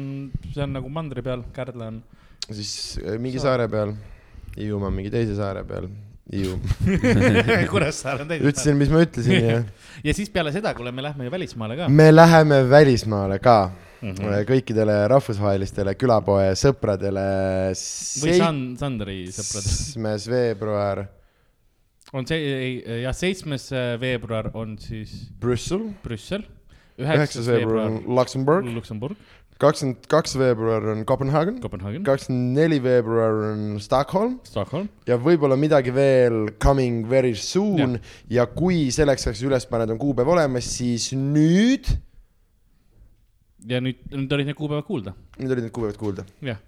[0.53, 2.03] see on nagu mandri peal, Kärdla on.
[2.51, 3.95] Siis äh, mingi saare peal,
[4.57, 5.89] Hiiumaa mingi teise saare peal,
[6.33, 6.57] Hiiu.
[7.71, 8.43] Kuressaare on teine.
[8.49, 9.59] ütlesin, mis ma ütlesin ja
[10.07, 11.89] ja siis peale seda, kuule, me lähme ju välismaale ka.
[11.89, 13.59] me läheme välismaale ka
[13.97, 14.43] Mhm.
[14.45, 17.23] kõikidele rahvusvahelistele külapoe sõpradele.
[18.21, 19.65] või San-, Sandri sõprad.
[19.65, 21.07] seitsmes veebruar,
[22.13, 26.45] on see, ei, jah, seitsmes veebruar on siis Brüssel, Brüssel.
[27.01, 29.17] üheksas veebruar on Luksemburg, Luksemburg,
[29.61, 31.59] kakskümmend kaks veebruar on Kopenhaagen,
[32.05, 34.89] kakskümmend neli veebruar on Stockholm Stockholm.
[35.09, 40.01] ja võib-olla midagi veel coming very soon ja, ja kui selleks ajaks üles paned, on
[40.01, 41.89] kuupäev olemas, siis nüüd,
[43.67, 46.27] ja nüüd, nüüd olid need kuupäevad kuulda, nüüd olid need kuupäevad kuulda.
[46.45, 46.61] jah.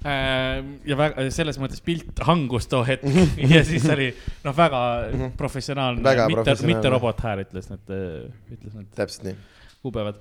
[0.00, 3.04] ja väga, selles mõttes pilt hangus too hetk
[3.54, 4.12] ja siis oli
[4.46, 4.82] noh, väga
[5.38, 6.76] professionaalne, Väga mitte, professionaalne.
[6.76, 7.96] mitte robothääl ütles need,
[8.54, 9.40] ütles need täpselt nii.
[9.82, 10.20] kuupäevad.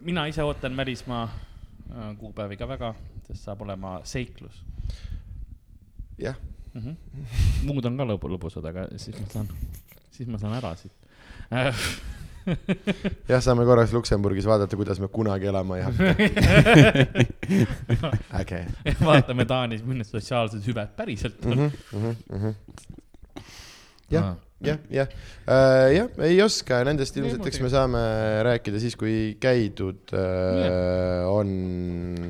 [0.00, 2.94] mina ise ootan välismaa äh, kuupäevi ka väga,
[3.26, 4.64] sest saab olema seiklus
[6.18, 6.36] jah.
[6.74, 6.94] -hmm.
[7.62, 9.48] muud on ka lõbu, lõbusad, aga siis ma saan,
[10.10, 10.92] siis ma saan ära siit
[11.52, 11.84] äh,.
[13.28, 16.04] jah, saame korraks Luksemburgis vaadata, kuidas me kunagi elama ei hakka.
[18.40, 18.60] äge.
[19.04, 22.54] vaatame Taanis, millised sotsiaalsed hüved päriselt on Mhm, mm.
[24.10, 25.10] jah, jah, jah,
[25.92, 28.02] jah, ei oska, nendest ilmselt, eks me saame
[28.46, 31.50] rääkida siis, kui käidud äh, on.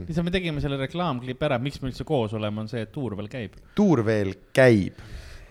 [0.09, 3.15] lihtsalt me tegime selle reklaamklipi ära, miks me üldse koos oleme, on see, et tuur
[3.19, 3.55] veel käib.
[3.79, 4.99] tuur veel käib,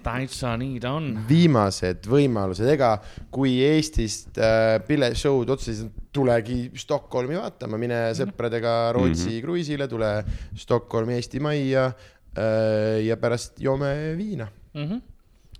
[0.04, 1.10] täitsa nii ta on.
[1.30, 2.92] viimased võimalused, ega
[3.34, 9.48] kui Eestist äh, pilet show'd otsustasid, tulegi Stockholmi vaatama, mine sõpradega Rootsi mm -hmm.
[9.48, 10.12] kruiisile, tule
[10.56, 11.90] Stockholmi Eesti Majja
[12.36, 14.48] ja pärast joome viina.
[14.74, 14.84] mm.
[14.84, 15.15] -hmm.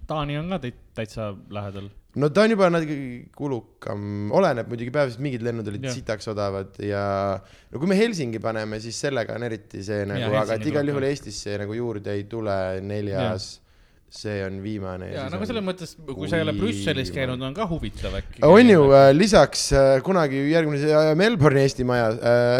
[0.10, 0.60] Taani on ka
[0.96, 1.90] täitsa lähedal.
[2.16, 2.96] no ta on juba natuke
[3.36, 7.04] kulukam, oleneb muidugi päevast, mingid lennud olid sitaks odavad ja
[7.42, 11.10] no kui me Helsingi paneme, siis sellega on eriti see nagu, aga et igal juhul.
[11.10, 13.50] Eestisse nagu juurde ei tule, neljas,
[14.16, 15.10] see on viimane.
[15.12, 18.40] ja nagu selles mõttes, kui sa ei ole Brüsselis käinud, on ka huvitav äkki.
[18.48, 18.88] on ju,
[19.18, 22.14] lisaks äh, kunagi järgmine äh, Melbourne'i Eesti maja,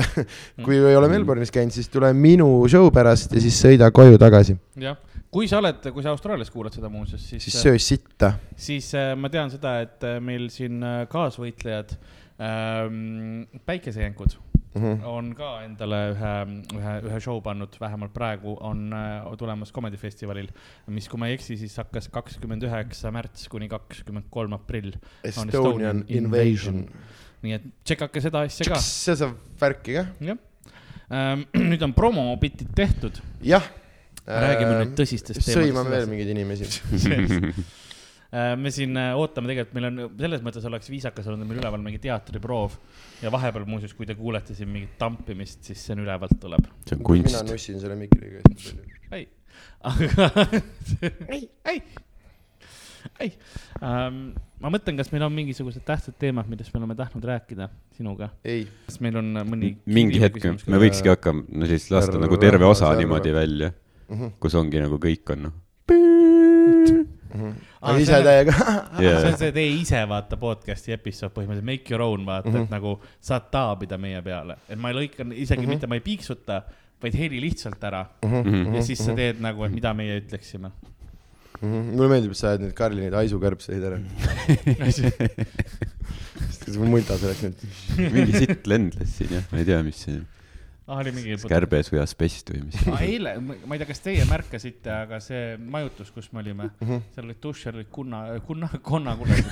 [0.66, 4.58] kui ei ole Melbourne'is käinud, siis tule minu show pärast ja siis sõida koju tagasi,
[4.82, 5.00] jah,
[5.36, 8.34] kui sa oled, kui sa Austraalias kuulad seda muuseas, siis, siis söö sitta.
[8.56, 11.96] siis äh, ma tean seda, et äh, meil siin äh, kaasvõitlejad
[12.40, 14.40] ähm,, päikesejänkud
[14.76, 15.06] Mhm.
[15.08, 16.32] on ka endale ühe,
[16.76, 20.50] ühe, ühe show pannud, vähemalt praegu on äh, tulemas Comedy festivalil,
[20.92, 24.92] mis, kui ma ei eksi, siis hakkas kakskümmend üheksa märts kuni kakskümmend kolm aprill.
[25.24, 26.84] Estonian Invasion.
[27.46, 30.12] nii et tšekkake seda asja ka, see saab värki kah?
[30.26, 30.40] jah
[31.14, 31.46] ähm.
[31.72, 33.64] nüüd on promopitid tehtud, jah.
[34.26, 36.14] Räägime nüüd tõsistest sõimame veel teemadest.
[36.14, 37.66] mingeid inimesi.
[38.36, 41.60] Äh, me siin äh, ootame tegelikult, meil on selles mõttes oleks viisakas olnud, et meil
[41.62, 42.74] üleval mingi teatriproov
[43.22, 46.66] ja vahepeal muuseas, kui te kuulete siin mingit tampimist, siis see on ülevalt tuleb.
[46.90, 47.54] see on mina kunst.
[47.54, 48.98] nussin selle mikriga hästi palju.
[49.16, 49.30] ei,
[49.92, 50.28] aga
[51.38, 51.80] ei, ei,
[53.24, 53.32] ei
[53.86, 54.20] ähm,.
[54.60, 58.66] ma mõtlen, kas meil on mingisugused tähtsad teemad, millest me oleme tahtnud rääkida sinuga, ei,
[58.90, 59.76] kas meil on mõni.
[59.86, 63.72] mingi hetk me võikski hakkama, no siis lasta nagu terve osa niimoodi välja,
[64.10, 64.28] Mhm.
[64.40, 65.54] kus ongi nagu kõik on noh.
[67.82, 68.54] aga ise täiega.
[69.00, 72.62] see on see Tee ise vaata podcast'i episood põhimõtteliselt, make your own vaata mm, Mhm.
[72.62, 72.64] -hmm.
[72.64, 75.46] et nagu saad taabida meie peale, et ma ei lõika isegi mm Mhm.
[75.66, 75.70] -hmm.
[75.70, 76.62] mitte, ma ei piiksuta,
[77.02, 78.76] vaid heli lihtsalt ära Mhm.
[78.76, 80.72] ja siis sa teed nagu, et mida meie ütleksime.
[81.62, 84.00] mulle meeldib, et sa ajad neid Karli neid haisukärbseid ära.
[86.66, 87.56] kas mul muntas oleks nüüd?
[88.12, 90.22] mingi sitt lendles siin jah, ma ei tea, mis see,
[90.88, 91.36] ah, oli mingi.
[91.50, 96.12] kärbesõjas pest või mis ma eile, ma ei tea, kas teie märkasite, aga see majutus,
[96.16, 97.02] kus me olime, Mhm.
[97.16, 99.48] seal olid duššer olid kunna, kunna, konnakulesid.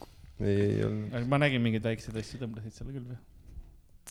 [0.42, 1.28] ei, ei olnud.
[1.30, 3.20] ma nägin mingeid väikseid asju tõmblesid seal küll või?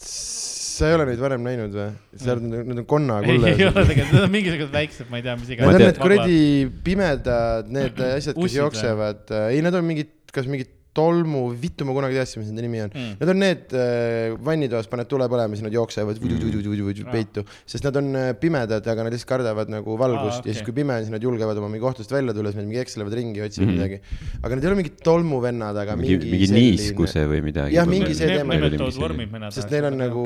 [0.01, 1.87] sa ei ole neid varem näinud või?
[2.17, 3.65] sa oled, need on ei, konnakulle ei.
[3.67, 5.75] ole tegelikult, need on mingisugused väiksed, ma ei tea, mis Need iganes.
[5.75, 6.37] on need kuradi
[6.87, 8.55] pimedad, need asjad, kes või?
[8.57, 12.83] jooksevad, ei, need on mingid, kas mingid tolmu, vittu ma kunagi teadsin, mis nende nimi
[12.85, 13.13] on Mm.
[13.21, 17.95] Need on need äh, vannitoas paned tule põlema, siis nad jooksevad vudu-vudu-vudu-vudu peitu, sest nad
[17.95, 20.51] on äh, pimedad, aga nad lihtsalt kardavad nagu valgust Aa, okay.
[20.51, 22.67] ja siis, kui pime on, siis nad julgevad oma mingi kohtust välja tulla, siis nad
[22.67, 23.99] mingi ekslevad ringi, otsivad mm midagi.
[24.41, 27.77] aga need ei ole mingid tolmuvennad, aga mingi, mingi, mingi selline- niiskuse või midagi.
[27.77, 28.57] Jah, mingi see teema.
[28.59, 29.55] nimetavad vormid mõned.
[29.55, 30.25] sest neil on nagu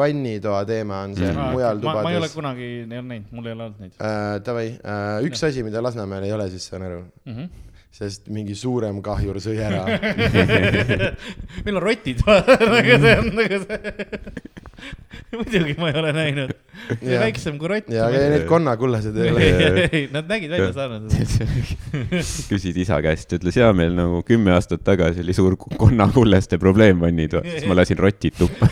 [0.00, 1.52] vannitoa teema on see mm.
[1.52, 2.38] mujal ma, ma ei ole tubades.
[2.40, 4.66] kunagi neid näinud, mul ei ole olnud neid Äh, Davai,
[5.28, 7.36] üks asi, mida Lasnamäel ei ole, siis saan aru, mm.
[7.36, 7.65] -hmm.
[7.96, 9.84] Sest mingi suurem kahjur sõi ära.
[11.64, 12.20] meil on rotid,
[12.74, 13.94] nagu see on nagu see.
[15.36, 16.52] muidugi ma ei ole näinud,
[17.00, 17.88] väiksem kui rott.
[17.92, 20.02] ja, aga need konnakullased ei ole.
[20.12, 22.44] Nad nägid välja sarnased.
[22.50, 27.48] küsid isa käest, ütles ja meil nagu kümme aastat tagasi oli suur konnakulleste probleem vannitoas,
[27.48, 28.68] siis ma lasin rotid tuppa.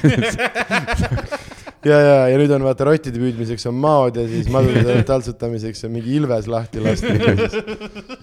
[1.84, 5.94] ja, ja, ja nüüd on vaata rottide püüdmiseks on maod ja siis madude taltsutamiseks on
[5.96, 7.24] mingi ilves lahti lastud.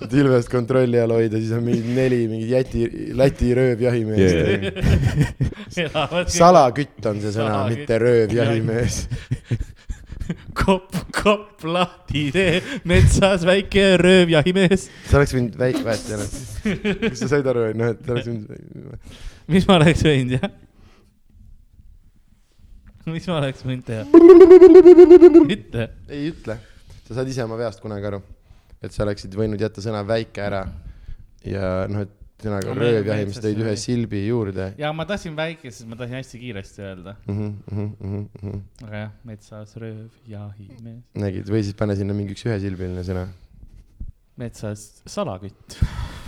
[0.02, 4.36] et ilvest kontrolli all hoida, siis on mingi neli mingit jäti, Läti röövjahimeest
[5.78, 6.26] yeah.
[6.40, 9.04] salakütt on see sõna, mitte röövjahimees.
[10.62, 14.88] kopp, kopp lahti tee, metsas väike röövjahimees.
[15.10, 16.28] sa oleks võinud väike, vahet ei ole.
[17.08, 19.16] kas sa said aru, noh, et sa oleks võinud.
[19.52, 20.52] mis ma oleks võinud jah?
[23.14, 24.06] mis ma oleks võinud teha?
[25.52, 25.90] mitte.
[26.12, 26.58] ei ütle,
[27.08, 28.22] sa saad ise oma veast kunagi aru,
[28.82, 30.66] et sa oleksid võinud jätta sõna väike ära
[31.48, 35.70] ja noh, et sõnaga No me- röövjahimees tõid ühe silbi juurde ja ma tahtsin väike,
[35.70, 37.38] sest ma tahtsin hästi kiiresti öelda, mm.
[37.38, 38.88] -hmm, mm -hmm, mm -hmm.
[38.88, 43.28] aga jah, metsas röövjahimees, nägid, või siis pane sinna mingi üks ühesilbiline sõna.
[44.38, 45.78] metsas salakütt.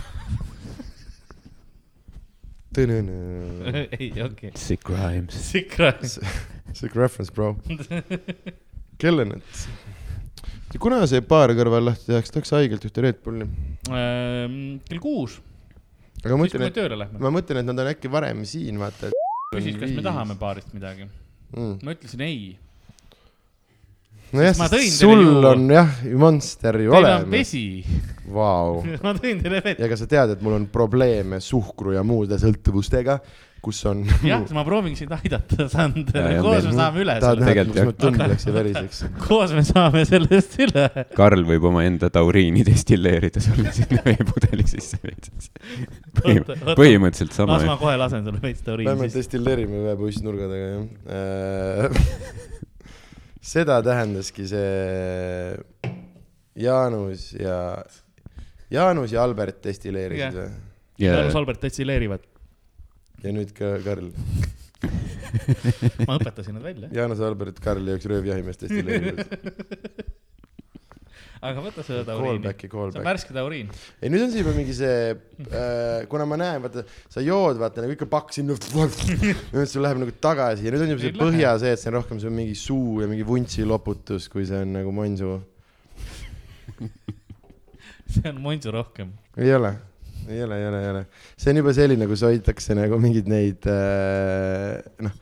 [2.74, 4.50] ei, okei.
[4.58, 5.34] Sick rhymes.
[5.50, 5.92] Sikra.
[6.74, 7.54] Sick reference, bro.
[9.02, 9.42] kelle nad?
[10.82, 13.46] kuna see baar kõrval lahti tehakse, tahaks haigelt ühte Red Bulli.
[13.94, 14.56] Ehm,
[14.88, 15.36] kell kuus,
[16.24, 19.12] aga ma mõtlen, et ma mõtlen, et nad on äkki varem siin, vaata.
[19.54, 21.06] küsis, kas me tahame baarist midagi.
[21.54, 21.78] mm..
[21.86, 22.40] ma ütlesin ei.
[24.34, 27.30] nojah, sul ju- on jah, Monster ju Teil on olemas.
[27.36, 27.64] vesi.
[28.34, 28.82] Vau.
[29.06, 29.78] ma tõin teile vett.
[29.78, 33.20] ja kas sa tead, et mul on probleeme suhkru ja muude sõltuvustega,
[33.64, 34.02] kus on.
[34.30, 37.92] jah, ma proovin sind aidata, Sander koos me saame üle jah.
[38.00, 39.02] tõmbleks ja veriseks?
[39.26, 40.86] koos me saame sellest üle.
[41.16, 45.50] Karl võib omaenda tauriini destilleerida sulle sinna veepudeli sisse veits.
[46.20, 47.68] Põhimõtteliselt sama las.
[47.68, 49.24] ma kohe lasen sulle veits tauriini vähemalt sisse.
[49.24, 51.98] destilleerime ühe pussnurgadega, jah.
[53.54, 55.94] seda tähendaski see
[56.64, 57.58] Jaanus ja,
[58.70, 60.52] Jaanus ja Albert destilleerisid või?
[61.02, 62.22] Jaanus Albert destilleerivad.
[63.24, 64.10] Ja nüüd ka Karl.
[66.08, 66.90] ma õpetasin nad välja.
[66.92, 69.32] Jaanus, Albert, Karl ja üks röövjahimees destilleerivad.
[71.44, 72.38] aga võta seda tauriini.
[72.38, 73.04] Callback'i, callback.
[73.04, 73.70] värske tauriin.
[74.00, 77.84] ei, nüüd on see juba mingi see äh,, kuna ma näen, vaata, sa jood, vaata
[77.84, 78.56] nagu ikka paks sinna.
[79.54, 81.98] nüüd sul läheb nagu tagasi ja nüüd on juba see põhja see, et see on
[81.98, 85.40] rohkem see on mingi suu ja mingi vuntsi loputus, kui see on nagu monsuu.
[88.14, 89.12] see on Monsu rohkem.
[89.36, 89.74] ei ole,
[90.28, 91.04] ei ole, ei ole, ei ole.
[91.36, 95.14] see on juba selline, kus hoitakse nagu mingeid neid äh, noh,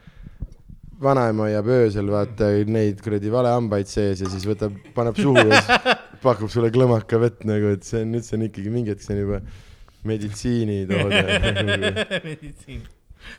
[1.03, 6.01] vanaema hoiab öösel vaata neid kuradi valehambaid sees ja siis võtab, paneb suhu ja siis
[6.23, 9.17] pakub sulle klõmaka vett nagu, et see on, nüüd see on ikkagi mingi hetk, see
[9.17, 9.43] on juba
[10.07, 11.23] meditsiinitoode.
[12.29, 12.83] meditsiin.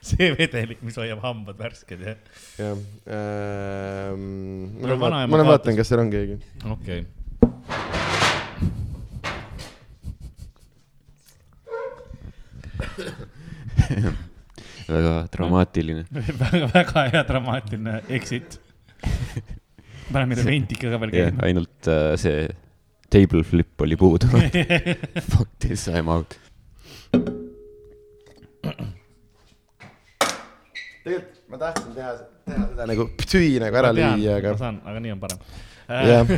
[0.03, 2.19] see vedelik, mis hoiab hambad värsked jah.
[2.59, 6.39] jah ähm,, ma kaotas- vaatan, kas seal on keegi.
[6.77, 7.03] okei
[14.95, 16.03] väga dramaatiline.
[16.43, 18.59] väga, väga hea dramaatiline exit.
[20.11, 21.47] paneme neile ventika ka veel käima.
[21.47, 22.47] ainult äh, see
[23.13, 24.27] table flip oli puudu.
[25.31, 26.39] Fuck this, I m out.
[31.03, 32.11] tegelikult ma tahtsin teha,
[32.47, 35.39] teha seda nagu psüü nagu ära lüüa, aga ma saan, aga nii on parem.
[36.09, 36.31] Jah.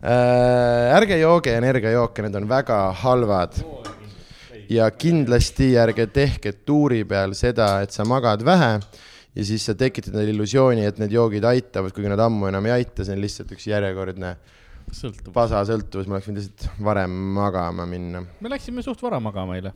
[0.00, 3.58] äh, ärge jooge energiajooke, need on väga halvad.
[4.70, 8.74] Ja kindlasti ärge tehke tuuri peal seda, et sa magad vähe
[9.34, 12.76] ja siis sa tekitad endale illusiooni, et need joogid aitavad, kuigi nad ammu enam ei
[12.80, 14.34] aita, see on lihtsalt üks järjekordne
[14.92, 15.32] sõltub.
[15.36, 18.24] pasasõltuvus, ma oleks võinud lihtsalt varem magama minna.
[18.40, 19.72] me läksime suht vara magama eile.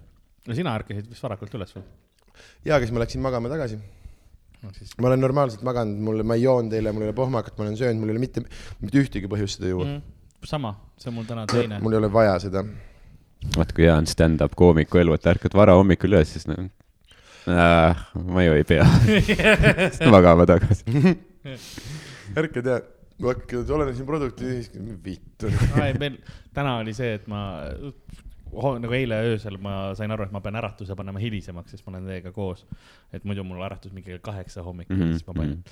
[0.47, 1.84] no sina ärkasid vist varakult üles või?
[2.64, 3.78] ja, aga siis ma läksin magama tagasi.
[4.62, 7.57] no siis ma olen normaalselt maganud, mul, ma ei joonud eile, mul ei ole pohmakat,
[7.57, 8.45] ma olen söönud, mul ei ole mitte,
[8.82, 10.05] mitte ühtegi põhjust seda juua mm,.
[10.45, 11.80] sama, see on mul täna teine.
[11.84, 12.66] mul ei ole vaja seda.
[13.57, 16.66] vaata, kui hea on stand-up koomiku elu, et ärkad vara hommikul üles, siis noh
[17.47, 18.86] äh,, ma ju ei pea
[20.16, 20.84] magama tagasi.
[22.40, 22.78] ärka tea,
[23.22, 24.70] ma hakkan, olen siin produktiivs,
[25.05, 25.51] vittu.
[25.84, 26.18] ei, meil
[26.57, 27.42] täna oli see, et ma
[28.53, 31.94] ho, nagu eile öösel ma sain aru, et ma pean äratuse panema hilisemaks, sest ma
[31.94, 32.64] olen teiega koos.
[33.14, 35.62] et muidu mul äratus mingi kell kaheksa hommikul mm, Mhm, -hmm, siis ma panin,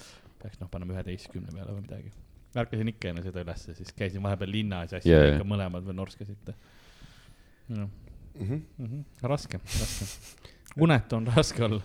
[0.43, 2.13] peaks noh, panema üheteistkümne peale või midagi.
[2.55, 5.87] ärkasin ikka enne seda ülesse, siis käisin vahepeal linnas ja siis Jaa, yeah, ikka mõlemad
[5.87, 6.55] veel norskasite.
[7.69, 7.89] Noh
[8.35, 8.55] Mhm.
[8.79, 10.05] mm -hmm., raske, raske.
[10.77, 11.81] unetu on raske olla.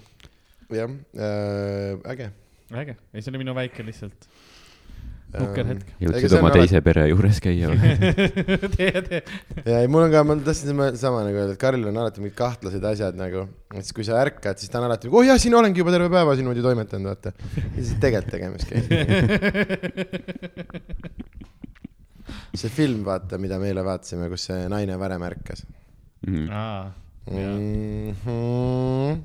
[0.69, 2.31] jah äh,, äge.
[2.71, 4.27] äge, ei see oli minu väike lihtsalt
[5.29, 5.85] nukker hetk.
[6.01, 7.79] Jõudsid oma teise pere juures käia või?
[8.77, 9.21] tee, tee.
[9.65, 12.21] ja ei, mul on ka, ma tahtsin sama, sama nagu öelda, et Karlil on alati
[12.23, 13.39] mingid kahtlased asjad nagu,
[13.75, 15.93] et siis kui sa ärkad, siis ta on alati nagu, oh jah, siin olengi juba
[15.93, 17.29] terve päeva siin niimoodi toimetanud, vaata.
[17.61, 18.85] ja siis tegelikult tegemist käib.
[22.53, 25.65] see film, vaata, mida me eile vaatasime, kus see naine varem ärkas
[26.27, 26.49] Mhm.
[26.51, 26.91] aa,
[27.31, 28.11] mm.
[28.11, 29.21] -hmm.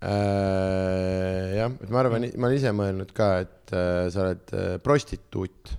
[0.00, 4.78] Äh, jah, et ma arvan, ma olen ise mõelnud ka, et äh, sa oled äh,
[4.80, 5.74] prostituut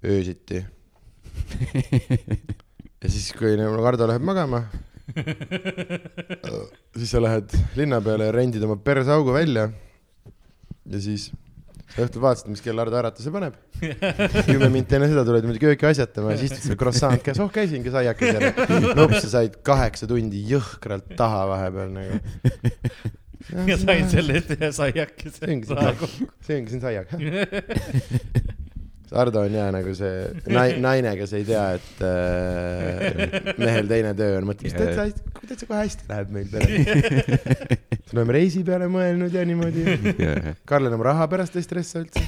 [0.00, 0.62] öösiti.
[3.02, 4.62] ja siis, kui nagu Hardo läheb magama,
[6.96, 9.68] siis sa lähed linna peale ja rendid oma persaugu välja.
[10.88, 11.28] ja siis
[11.94, 13.54] sa õhtul vaatasid, mis kell Hardo äratuse paneb.
[14.48, 17.50] kümme minti enne seda tuled niimoodi kööki asjatama ja siis istud seal croissant käes, oh
[17.54, 18.88] käisingi saiakese järel.
[18.98, 22.20] nops, sa said kaheksa tundi jõhkralt taha vahepeal nagu.
[23.68, 26.10] ja sain selle eest ühe saiakese See ongi see- saagu.
[26.48, 27.08] see ongi siin saiak.
[29.14, 34.38] Hardo on ja nagu see nai-, naine, kes ei tea, et äh, mehel teine töö
[34.40, 36.74] on, mõtleb, et täitsa, täitsa kohe hästi läheb meil perel.
[38.14, 39.84] me oleme reisi peale mõelnud ja niimoodi.
[40.68, 42.22] Karl enam raha pärast ei stressa üldse.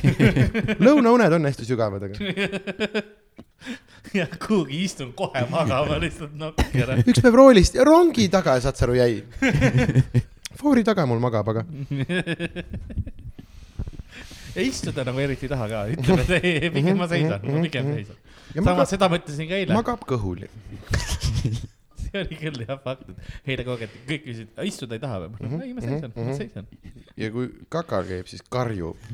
[0.82, 3.04] lõunauned on hästi sügavad, aga
[4.18, 7.00] ja kuhugi istun kohe magama lihtsalt nokkera.
[7.02, 9.22] üks päev roolist, rongi taga, saad sa aru, jäi.
[10.56, 11.66] foori taga mul magab, aga
[14.56, 17.90] ja istuda nagu eriti ei taha ka, ütleme, et ei, pigem ma seisan, ma pigem
[17.94, 18.20] seisan.
[18.56, 20.48] ja samas seda mõtlesin ka eile, magab kõhuli.
[22.06, 25.50] see oli küll jah fakt, et eile kogu aeg kõik küsisid, istuda ei taha või?
[25.60, 26.72] ei, ma seisan, ma seisan.
[27.20, 28.96] ja kui kakal käib, siis karjub.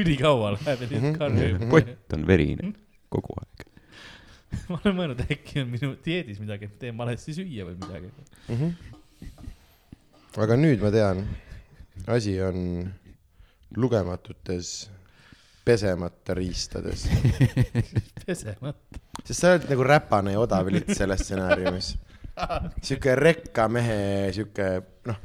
[0.00, 1.68] ülikaua läheb ja lihtsalt karjub.
[1.72, 2.74] pott on verine
[3.12, 3.68] kogu aeg.
[4.70, 8.08] ma olen mõelnud, äkki on minu dieedis midagi, et teen valesti süüa või midagi.
[10.44, 11.24] aga nüüd ma tean,
[12.06, 12.90] asi on
[13.76, 14.90] lugematutes
[15.64, 17.08] pesemata riistades,
[18.26, 19.00] pesemata.
[19.24, 21.94] sest sa oled nagu räpane ja odav lits selles stsenaariumis.
[22.82, 24.68] sihuke rekkamehe sihuke
[25.08, 25.20] noh,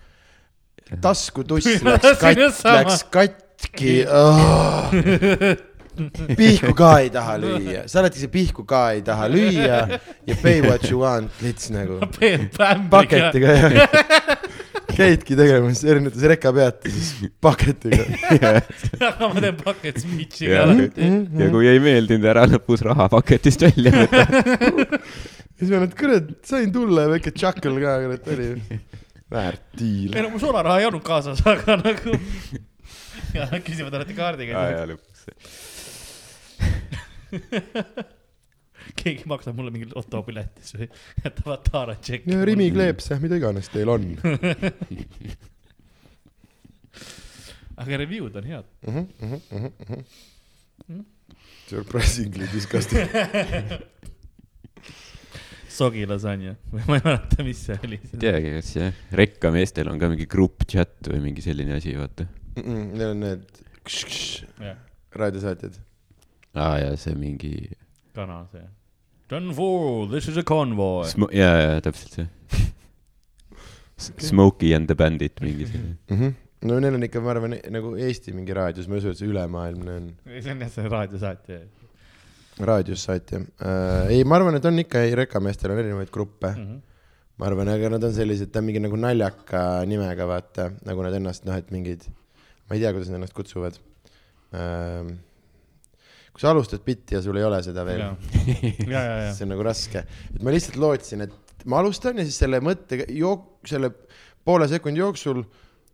[1.01, 2.77] taskutuss läks sama.
[2.79, 4.93] läks katki oh..
[6.39, 9.81] pihku ka ei taha lüüa, sa oledki see pihku ka ei taha lüüa
[10.29, 11.99] ja pay what you want, lits nagu
[12.93, 13.89] paketiga ja
[14.99, 17.09] käidki tegemas erinevates rekapeatuses
[17.45, 18.03] paketiga.
[19.09, 21.09] aga ma teen bucket speech'i ja, ka.
[21.43, 24.25] ja kui ei meeldinud, ära lõpus raha paketist välja võta.
[24.27, 28.47] ja siis ma olen, et kurat, sain tulla ja väike tšakkel ka, kurat, oli
[29.29, 30.23] väärt diil ei.
[30.25, 32.15] no mul sularaha ei olnud kaasas, aga nagu.
[33.35, 34.69] ja nad küsivad alati kaardiga.
[34.73, 35.19] ja lõpuks.
[38.95, 40.89] Keegi maksab mulle mingi lotopileti, või
[41.23, 42.39] jätavad Taara tšeki.
[42.49, 44.03] Rimi kleeps jah, mida iganes teil on
[47.79, 48.65] aga review'd on head.
[48.87, 48.93] mm.
[48.95, 50.03] -hmm, mm -hmm, mm
[50.89, 51.05] -hmm.
[51.69, 53.09] Surprisingly disgusting.
[55.79, 57.99] sogi lasanja või ma ei mäleta, mis see oli.
[58.03, 62.27] ei teagi, kas jah, rekkameestel on ka mingi grupp chat või mingi selline asi, vaata.
[62.59, 63.61] Need on need
[65.15, 65.79] raadiosaatjad.
[66.59, 67.53] aa jaa, see mingi
[68.17, 68.65] kanal see.
[69.29, 71.05] Done for, this is a convoy.
[71.05, 72.27] Smo-, jaa, jaa, täpselt see.
[74.29, 75.97] Smokey and the Bandit mingi selline.
[76.09, 76.17] mm.
[76.17, 76.33] -hmm.
[76.69, 79.29] no neil on ikka, ma arvan, nagu Eesti mingi raadios, ma ei usu, et see
[79.29, 81.59] ülemaailmne on see on jah see raadiosaatja
[82.71, 84.09] raadios saatja äh,.
[84.15, 86.65] ei, ma arvan, et on ikka, rekameestel on erinevaid gruppe mm.
[86.65, 86.81] -hmm.
[87.37, 91.21] ma arvan, aga nad on sellised, ta on mingi nagu naljaka nimega, vaata, nagu nad
[91.21, 92.09] ennast, noh, et mingid,
[92.67, 93.77] ma ei tea, kuidas nad ennast kutsuvad
[94.55, 95.19] ähm,.
[96.39, 98.09] Kui sa alustad bitti ja sul ei ole seda veel ja,
[98.95, 102.23] ja, ja, ja see on nagu raske, et ma lihtsalt lootsin, et ma alustan ja
[102.23, 103.89] siis selle mõtte jook-, selle
[104.47, 105.41] poole sekundi jooksul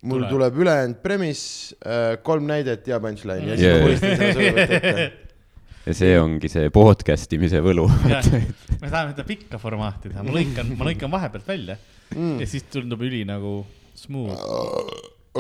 [0.06, 0.30] mul Tuleb.
[0.36, 1.74] tuleb, ülejäänud premise,
[2.22, 3.80] kolm näidet ja punchline ja siis Yeah.
[3.82, 5.06] ma vuristan selle sulle võtta ette.
[5.88, 7.88] ja see ongi see podcast imise võlu.
[8.14, 11.80] ja me tahame seda pikka formaati teha, ma lõikan, ma lõikan vahepealt välja
[12.14, 12.36] Mm.
[12.38, 13.64] ja siis tundub üli nagu
[13.98, 14.38] smooth.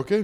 [0.01, 0.23] okei.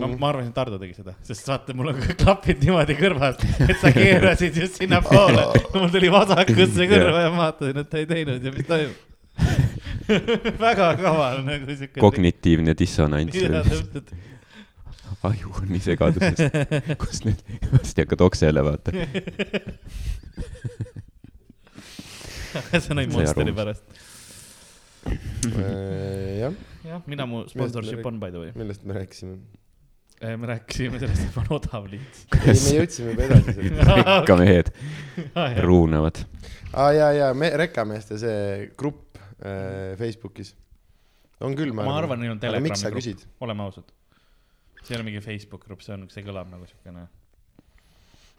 [0.00, 3.76] No ma arvasin, et Hardo tegi seda, sest vaata, mul on klapid niimoodi kõrvas, et
[3.80, 5.46] sa keerasid just sinnapoole.
[5.74, 9.02] mul tuli vasakusse kõrva ja ma vaatasin, et ta ei teinud ja mis toimub.
[10.66, 12.00] väga kaval nagu siuke.
[12.00, 13.36] kognitiivne dissonants.
[15.26, 16.38] aju on nii segaduses.
[17.02, 17.42] kus nüüd,
[17.72, 18.94] varsti hakkad oksele, vaata.
[22.56, 24.05] ainult See Monsteri pärast.
[25.06, 28.52] Äh, jah, jah, mina, mu sponsorship on by the way.
[28.58, 29.38] millest me rääkisime?
[30.20, 32.22] me rääkisime sellest, et ma olen odav liits.
[32.38, 33.90] ei, me jõudsime juba edasi sellest.
[34.00, 34.70] rekkamehed
[35.66, 36.22] ruunavad.
[36.72, 40.54] aa ja, ja me, rekameeste see grupp äh, Facebookis
[41.44, 43.22] on küll, ma ma arvan, neil on aga miks sa Telegrami küsid?
[43.26, 43.92] grupp, oleme ausad.
[44.80, 47.06] see ei ole mingi Facebook grupp, see on, see kõlab nagu siukene.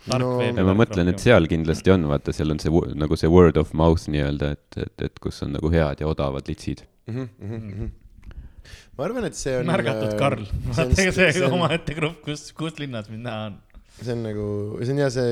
[0.08, 3.58] No- ja ma mõtlen, et seal kindlasti on, vaata, seal on see nagu see word
[3.60, 6.80] of mouth nii-öelda, et, et, et kus on nagu head ja odavad litsid.
[7.12, 7.90] Mhm,
[8.96, 9.68] ma arvan, et see on.
[9.68, 13.56] märgatud Karl, vaata ega see omaette grupp, kus, kus linnas mind näha on.
[13.98, 14.46] see on nagu,
[14.84, 15.32] see on hea, see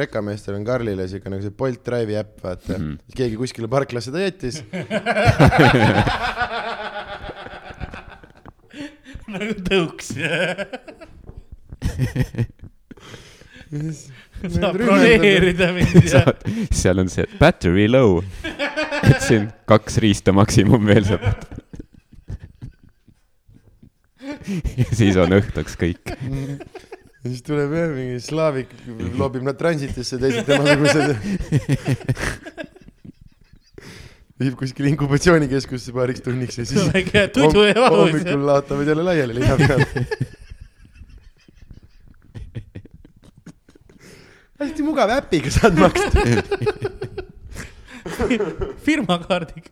[0.00, 2.82] rekameestel on Karlile siuke nagu see Bolt Drive'i äpp, vaata mm.
[2.82, 2.94] -hmm.
[3.20, 4.56] keegi kuskile parklasse ta jättis,
[9.36, 10.08] nagu tõuks.
[14.56, 16.42] saab broneerida mind ja saad,
[16.74, 21.24] seal on see battery low, et siin kaks riista maksimum veel saab.
[24.76, 26.14] ja siis on õhtuks kõik.
[26.16, 28.72] ja siis tuleb jah mingi slaavik,
[29.18, 31.08] loobib nad transitisse, teised temasugused.
[34.36, 39.80] viib kuskile inkubatsioonikeskusse paariks tunniks ja siis ja hommikul laotavad jälle laiali linna peal.
[44.58, 46.20] Hästi mugav äpiga saad maksta.
[48.86, 49.70] firmakaardiga.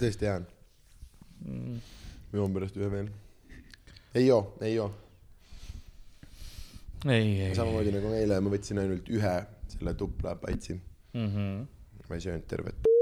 [0.00, 0.46] tõesti hea on.
[2.32, 3.08] ma joon pärast ühe veel.
[4.14, 4.90] ei joo, ei joo.
[7.06, 7.54] ei, ei.
[7.54, 9.36] samamoodi nagu eile ma võtsin ainult ühe
[9.76, 10.74] selle tupla paitsi,
[11.14, 11.30] mm.
[11.30, 11.64] -hmm.
[12.08, 12.95] ma ei söönud tervet.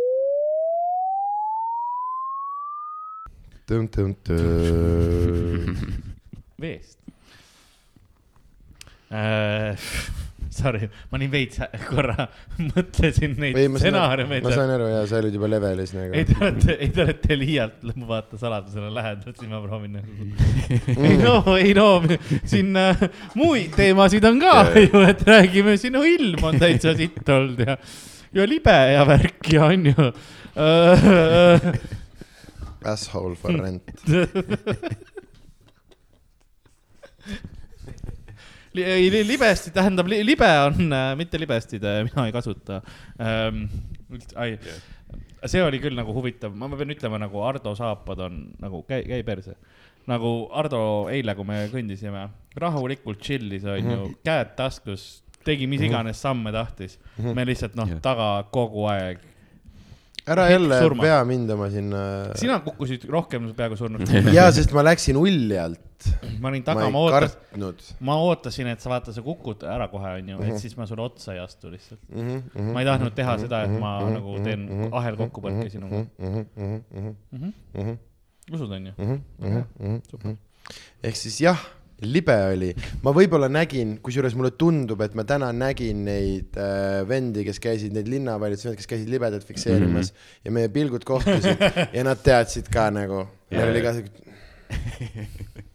[6.62, 6.98] veest
[9.10, 9.76] äh.
[10.54, 11.58] Sorry, ma nii veits
[11.88, 12.28] korra
[12.76, 14.52] mõtlesin neid stsenaariumeid ma.
[14.54, 17.82] saan aru ja sa olid juba levelis nagu ei, te olete, ei te olete liialt,
[18.06, 20.28] vaata saladusele lähedalt, siis ma proovin nagu.
[20.28, 21.08] Mm.
[21.08, 21.88] ei no, ei no,
[22.46, 23.02] siin äh,
[23.40, 27.78] muid teemasid on ka ju, et räägime, sinu ilm on täitsa sitt olnud ja,
[28.38, 30.08] ja libe ja värk ja on ju
[30.54, 31.70] äh,.
[32.90, 33.90] Asshole for rent.
[38.74, 42.80] ei, libesti tähendab, libe on, mitte libestid, mina ei kasuta
[43.22, 43.64] ähm,.
[44.36, 44.58] ai,
[45.46, 49.22] see oli küll nagu huvitav, ma pean ütlema, nagu Ardo saapad on nagu käi, käi
[49.26, 49.56] perse.
[50.10, 50.80] nagu Ardo
[51.12, 52.26] eile, kui me kõndisime,
[52.60, 56.98] rahulikult chill'is onju, käed taskus, tegi mis iganes samme tahtis.
[57.20, 59.22] me lihtsalt noh Jah., taga kogu aeg.
[60.26, 61.02] Ära jälle surma.
[61.02, 62.00] pea mind oma sinna.
[62.34, 64.08] sina kukkusid rohkem peaaegu surnud.
[64.38, 66.08] jaa, sest ma läksin uljalt.
[66.40, 70.40] ma olin taga, ma ootasin, ma ootasin, et sa vaata, sa kukud ära kohe onju,
[70.48, 72.02] et siis ma sulle otsa ei astu lihtsalt.
[72.72, 76.04] ma ei tahtnud teha seda, et ma nagu teen ahelkokkupõrke sinuga.
[78.52, 78.96] usud onju?
[81.04, 81.60] ehk siis jah,
[82.08, 82.70] libe oli,
[83.04, 87.94] ma võib-olla nägin, kusjuures mulle tundub, et ma täna nägin neid äh, vendi, kes käisid,
[87.96, 90.40] neid linnavalitsuse, kes käisid libedat fikseerimas mm -hmm.
[90.44, 94.10] ja meie pilgud kohtusid ja nad teadsid ka nagu, neil oli ka siuke,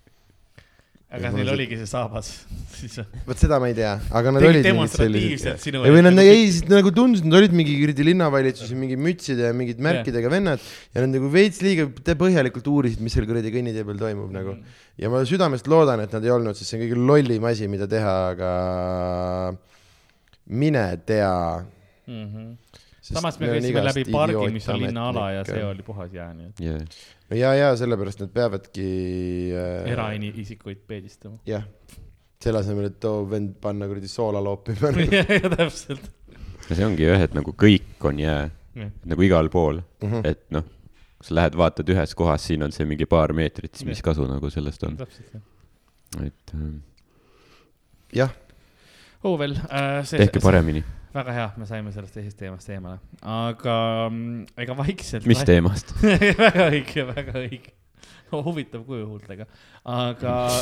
[1.09, 2.27] aga neil oligi see saabas
[2.79, 2.99] siis.
[3.25, 5.61] vot seda ma ei tea, aga nad olid mingid sellised.
[5.63, 6.29] sinu ei või nad ees.
[6.35, 10.61] ei, siis nagu tundus, nad olid mingi kuradi linnavalitsusi, mingi mütside ja mingid märkidega vennad
[10.61, 14.53] ja nad nagu veits liiga põhjalikult uurisid, mis seal kuradi kõnnitee peal toimub nagu.
[15.01, 17.89] ja ma südamest loodan, et nad ei olnud, sest see on kõige lollim asi, mida
[17.89, 18.53] teha, aga
[20.49, 21.65] mine tea.
[22.09, 22.53] Mhm.
[23.13, 26.61] Samas me käisime läbi pargi, mis on linnaala ja see oli puhas jää, nii et
[26.63, 27.01] yeah..
[27.41, 28.87] ja, ja sellepärast nad peavadki
[29.55, 29.91] äh,.
[29.93, 31.39] eraisikuid peedistama.
[31.49, 31.65] jah,
[32.43, 34.93] selle asemel, et too vend panna kuradi soola loopima.
[35.57, 36.09] täpselt.
[36.69, 38.43] ja see ongi jah, et nagu kõik on jää,
[39.09, 40.11] nagu igal pool mm.
[40.11, 40.27] -hmm.
[40.27, 40.67] et noh,
[41.19, 44.11] kui sa lähed vaatad ühes kohas, siin on see mingi paar meetrit, siis mis Jah.
[44.11, 45.43] kasu nagu sellest on, täpselt jah.
[46.27, 46.69] et äh,
[48.23, 48.37] jah,
[49.23, 50.21] Uuvel äh,, see.
[50.21, 50.83] tehke paremini.
[51.13, 53.75] Väga hea, me saime sellest teisest teemast eemale, aga
[54.11, 55.25] mm, ega vaikselt.
[55.29, 55.41] mis?
[55.47, 55.93] teemast?
[56.45, 57.71] väga õige, väga õige.
[58.29, 59.45] huvitav kuju huultega,
[59.89, 60.33] aga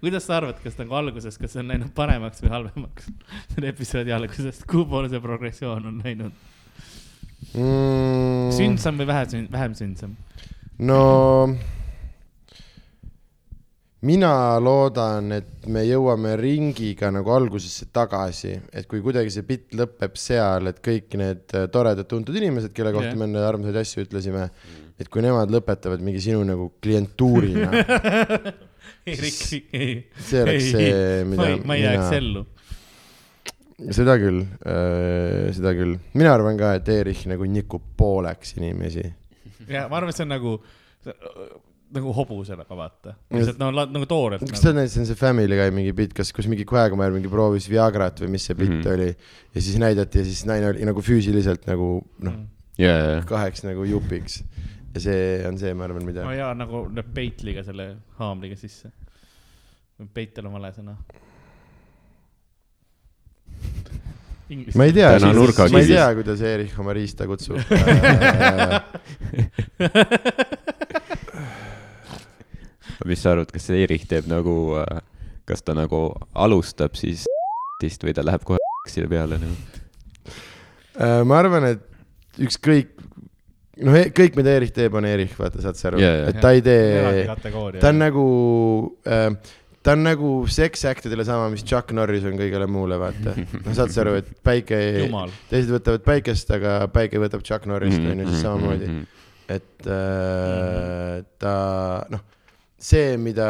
[0.00, 3.04] kuidas sa arvad, kas nagu alguses, kas see on läinud paremaks või halvemaks?
[3.54, 6.34] selle episoodi algusest, kuhu poole see progressioon on läinud?
[7.54, 8.52] mm,.
[8.58, 9.24] sündsam või vähe,
[9.56, 10.12] vähem sündsam?
[10.84, 11.00] no
[14.04, 20.18] mina loodan, et me jõuame ringiga nagu algusesse tagasi, et kui kuidagi see bitt lõpeb
[20.20, 23.18] seal, et kõik need äh, toredad tuntud inimesed, kelle kohta Jah.
[23.20, 24.48] me enne armsaid asju ütlesime,
[25.00, 27.70] et kui nemad lõpetavad mingi sinu nagu klientuurina,
[29.04, 32.46] see oleks see, ma mida ma ei jääks ellu.
[33.88, 34.44] seda küll,
[35.56, 39.06] seda küll, mina arvan ka, et Erich nagu nikub pooleks inimesi.
[39.68, 40.58] ja ma arvan, et see on nagu,
[41.94, 43.10] nagu hobusele ka vaata.
[43.34, 44.62] lihtsalt no nagu toorelt kas nagu.
[44.62, 47.66] sa näed, see on see Family Guy mingi bitt, kas, kus mingi Quagmire mingi proovis
[47.70, 48.82] Viagrat või mis see bitt mm Mhm.
[48.88, 48.94] -hmm.
[48.94, 49.10] oli
[49.54, 51.88] ja siis näidati ja siis naine oli nagu füüsiliselt nagu
[52.20, 52.32] noh,
[52.78, 54.42] jaa, kaheks nagu jupiks
[54.94, 58.88] ja see on see, ma arvan, mida no ja nagu lööb peitliga selle haamriga sisse.
[60.14, 60.94] peitel on vale sõna.
[64.50, 65.18] Inglise ma ei tea,
[65.72, 67.56] ma ei tea, kuidas Erich oma riista kutsub.
[73.08, 74.54] mis sa arvad, kas see Erich teeb nagu,
[75.48, 77.26] kas ta nagu alustab siis
[78.04, 78.60] või ta läheb kohe
[78.92, 79.56] siia peale nagu?
[80.94, 81.82] Äh, ma arvan, et
[82.44, 82.92] ükskõik,
[83.82, 86.30] noh, kõik, mida Erich teeb, on Erich, vaata, saad sa aru Jaa, jaa.
[86.32, 87.26] et ta ei tee,
[87.82, 88.24] ta on nagu
[89.10, 89.28] äh,
[89.84, 93.34] ta on nagu sex act'idele sama, mis Chuck Norris on kõigele muule, vaata.
[93.66, 95.34] no saad sa aru, et päike, jumal.
[95.50, 98.88] teised võtavad päikest, aga päike võtab Chuck Norrist, Mhm, on ju, siis samamoodi.
[99.58, 101.56] et äh, ta,
[102.14, 102.22] noh,
[102.84, 103.48] see, mida,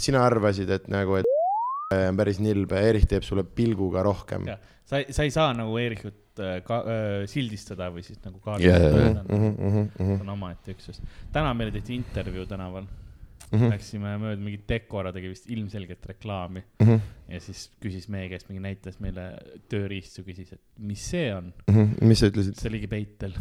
[0.00, 1.32] sina arvasid, et nagu, et
[2.10, 4.48] on päris nilbe, Erich teeb sulle pilguga rohkem.
[4.86, 8.76] Sa sa ei saa nagu Eerichut äh, ka äh, sildistada või siis nagu Jaa, jaa,
[8.76, 9.24] jaa.
[9.24, 9.88] kaardistada.
[9.96, 11.02] see on omaette üksus.
[11.34, 12.86] täna meile tehti intervjuu tänaval.
[13.46, 13.70] Mhm.
[13.70, 18.98] Läksime mööda mingit Decora tegi vist ilmselgelt reklaami ja siis küsis meie käest mingi, näitas
[18.98, 19.28] meile
[19.70, 21.52] tööriistu, küsis, et mis see on.
[22.02, 23.36] mis sa ütlesid see oligi peitel.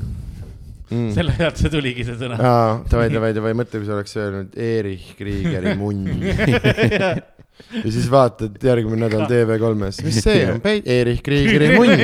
[0.89, 1.11] mm.?
[1.15, 2.38] selle pealt see tuligi see sõna.
[2.39, 6.07] aa, davai, davai, davai, mõtle, kui sa oleks öelnud Erich Kriegeri munn.
[7.86, 10.59] ja siis vaatad järgmine nädal TV3-s, mis see on,
[10.97, 11.95] Erich Kriegeri munn.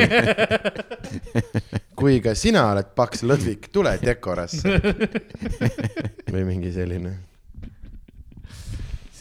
[2.02, 4.80] kui ka sina oled paks lõdvik, tule Decorasse.
[6.32, 7.18] või mingi selline.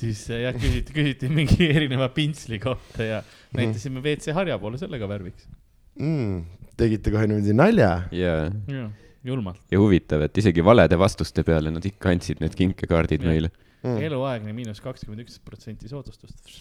[0.00, 3.58] siis äh, jah, küsiti, küsiti mingi erineva pintsli kohta ja Mhm.
[3.58, 5.48] näitasime WC harja poole sellega värviks.
[5.98, 6.44] mm,.
[6.78, 7.88] tegite kohe niimoodi nalja?
[8.14, 8.44] jaa,
[9.24, 9.62] julmalt.
[9.70, 13.32] ja huvitav, et isegi valede vastuste peale nad ikka andsid need kinkekaardid Jah.
[13.32, 13.50] meile.
[13.82, 13.96] Mm.
[14.08, 16.60] eluaegne miinus kakskümmend üks protsenti soodustust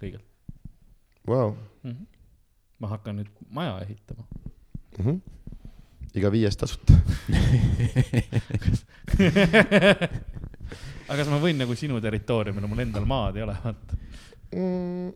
[0.00, 0.22] kõigil
[1.26, 1.56] Wow.
[1.82, 1.90] mm.
[1.90, 2.06] -hmm.
[2.78, 4.24] ma hakkan nüüd maja ehitama.
[4.98, 5.20] Mm -hmm.
[6.14, 6.92] iga viies tasuta.
[11.08, 13.96] aga kas ma võin nagu sinu territooriumil, mul endal maad ei ole, vaata.
[14.56, 15.12] Mm,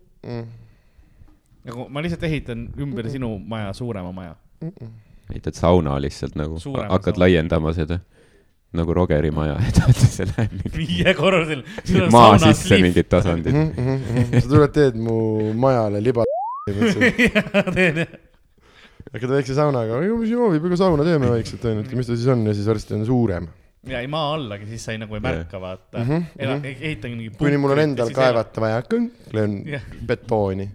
[1.64, 4.36] nagu ma lihtsalt ehitan ümber sinu maja suurema maja.
[5.32, 7.22] Ehitad sauna lihtsalt nagu, hakkad sauna.
[7.24, 8.00] laiendama seda
[8.76, 12.10] nagu Rogeri maja, et vaata see läheb mingi viiekorruseline.
[12.14, 13.56] maa sisse mingid tasandid.
[13.56, 15.16] Mhm, sa tuled, teed mu
[15.58, 16.26] majale liba.
[17.74, 18.12] teen jah.
[19.10, 22.44] hakkad väikse saunaga, mis joovib, ega sauna teeme vaikselt onju, et mis ta siis on
[22.46, 23.48] ja siis varsti on suurem.
[23.88, 26.64] Ja ei maa allagi, siis sa ei nagu ei märka, vaata Ela- mhm.
[26.68, 27.30] ehitan mingi.
[27.38, 28.10] kuni mul on endal.
[28.12, 28.82] kaevata vaja,
[29.32, 29.54] löön
[30.06, 30.66] betooni.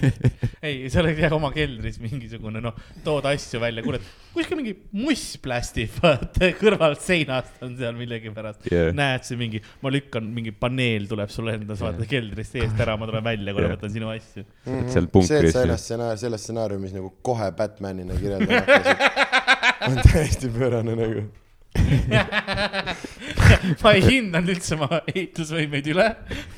[0.66, 3.98] ei, see oleks jah oma keldris mingisugune noh, tood asju välja, kuule,
[4.34, 8.92] kuskil mingi muss plästib, vaata kõrvalt seinast on seal millegipärast Jah.
[8.94, 13.08] näed see mingi, ma lükkan, mingi paneel tuleb sulle enda vaata keldrist eest ära, ma
[13.10, 13.74] tulen välja, kuule Jah.
[13.74, 14.44] võtan sinu asju.
[14.66, 20.00] seal see, et punkris sa ennast stsenaar-, selles stsenaariumis nagu kohe Batmanina kirjeldama hakkasid, on
[20.12, 21.26] täiesti pöörane nagu.
[23.82, 26.06] ma ei hinnanud üldse oma ehitusvõimeid üle.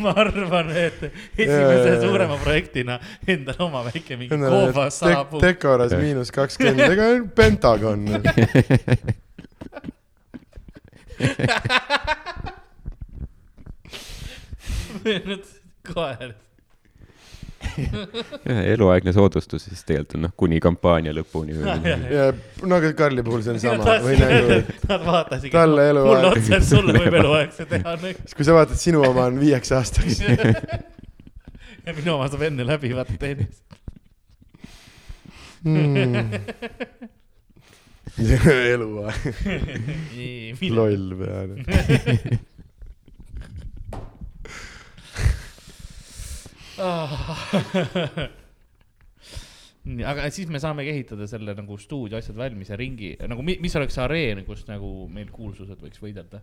[0.02, 2.00] ma arvan, et esimese Jaa.
[2.02, 2.94] suurema projektina
[3.26, 5.40] endal oma väike mingi koobas saabub.
[5.44, 8.00] Decoras miinus kakskümmend, ega Pentagon.
[15.94, 16.34] koer.
[18.72, 22.12] Eluaegne soodustus siis tegelikult on noh, kuni kampaania lõpuni või midagi.
[22.16, 22.24] ja
[22.70, 25.54] nagu Karli puhul see on sama või nagu, Nad vaatasidki.
[25.54, 26.10] Talle eluaeg.
[26.12, 28.28] mulle otsa, et sulle võib eluaegse teha nagu.
[28.36, 30.20] kui sa vaatad, sinu oma on viieks aastaks.
[31.86, 33.64] ja minu oma saab enne läbi, vaata teenist.
[38.74, 39.22] eluaeg,
[40.14, 41.54] nii, loll peale.
[49.88, 53.76] nii, aga siis me saamegi ehitada selle nagu stuudio asjad valmis ja ringi nagu, mis
[53.80, 56.42] oleks areen, kus nagu meil kuulsused võiks võidelda.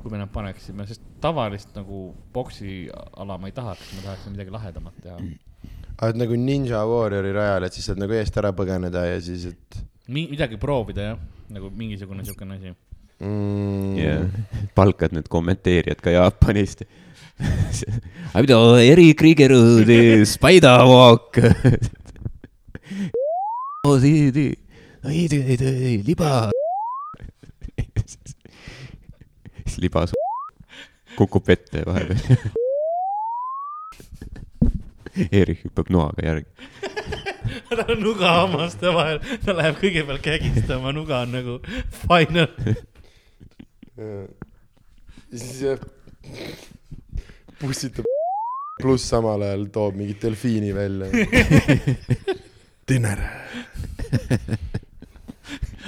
[0.00, 4.96] kui me nad paneksime, sest tavalist nagu boksiala ma ei tahaks, ma tahaks midagi lahedamat
[5.02, 5.18] teha.
[6.08, 9.84] et nagu Ninja Warriori rajal, et siis saad nagu eest ära põgeneda ja siis, et
[10.06, 12.72] Mi-, midagi proovida jah, nagu mingisugune siukene asi.
[13.18, 14.20] mm, jah,
[14.76, 16.84] palkad need kommenteerijad ka Jaapanist.
[18.80, 19.52] Eri Krieger,
[20.24, 21.36] Spider Walk.
[26.06, 26.50] liba.
[29.66, 30.06] siis liba
[31.16, 32.20] kukub ette vahepeal.
[35.32, 36.50] Eerik hüppab noaga järgi.
[37.70, 41.54] tal on nuga hammaste vahel, ta läheb kõigepealt kägistama, nuga on nagu
[42.02, 42.50] final.
[43.96, 45.86] ja siis jah,
[47.60, 48.04] pussitab
[48.82, 51.06] pluss samal ajal toob mingi delfiini välja.
[52.88, 53.18] Dinner.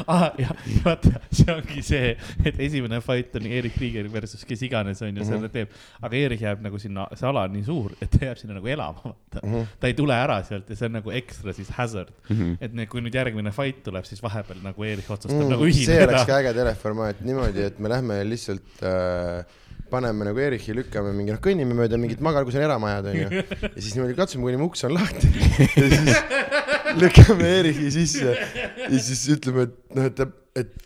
[0.07, 0.31] ah,.
[0.39, 0.49] ja
[0.85, 2.11] vaata, see ongi see,
[2.47, 5.29] et esimene fight on Erik Krieger versus kes iganes on ju Mhm.
[5.31, 5.69] selle teeb,
[6.03, 8.67] aga Erik jääb nagu sinna, see ala on nii suur, et ta jääb sinna nagu
[8.71, 9.43] elama, vaata.
[9.45, 9.67] Mhm.
[9.81, 12.57] ta ei tule ära sealt ja see on nagu ekstra siis hazard, Mhm.
[12.61, 15.85] et nüüd, kui nüüd järgmine fight tuleb, siis vahepeal nagu Erik otsustab Mm, nagu see
[15.87, 16.27] ühineda oleks.
[16.27, 19.45] ka äge teleformaat niimoodi, et me lähme lihtsalt äh,
[19.91, 23.45] paneme nagu Erichi, lükkame mingi, noh, kõnnime mööda mingit maga, kus on eramajad, onju.
[23.65, 25.31] ja siis niimoodi katsume, kuni mu uks on lahti.
[25.81, 30.23] ja siis lükkame Erichi sisse ja siis ütleme, et noh, et
[30.59, 30.77] et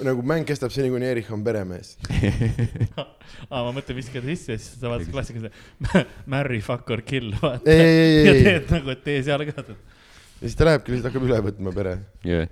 [0.00, 1.94] nagu mäng kestab seni, kuni Erich on peremees.
[3.52, 5.52] aa, ma mõtlen, viskad sisse ja siis sa vaatad klassikalise
[6.32, 7.76] marry, fuck or kill, vaata.
[7.76, 9.64] ja teed nagu, et tee seal ka.
[9.66, 11.96] ja siis ta lähebki lihtsalt hakkab üle võtma pere.
[12.26, 12.48] jah.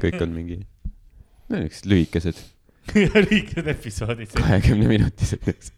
[0.00, 0.60] kõik on mingi,
[1.50, 2.40] no niisugused lühikesed,
[3.30, 4.34] liikmed episoodid.
[4.36, 5.72] kahekümne minutised.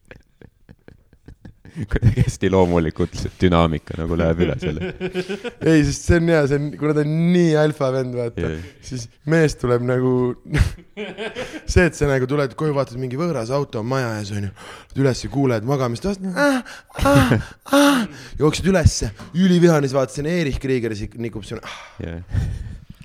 [1.77, 4.93] kuidagi hästi loomulikult see dünaamika nagu läheb üle selle.
[5.61, 8.71] ei, sest see on hea, see on, kuna ta on nii alfa vend, vaata Jah.
[8.89, 10.13] siis mees tuleb nagu
[11.73, 14.55] see, et sa nagu tuled koju, vaatad mingi võõras auto on maja ees onju,
[15.03, 16.63] ülesse kuuled magamistoast ah,,
[17.05, 17.37] ah,
[17.77, 18.03] ah,
[18.41, 22.17] jooksed ülesse, ülivihane, siis vaatasin Erich Krieger, siis nikub sinna ah,,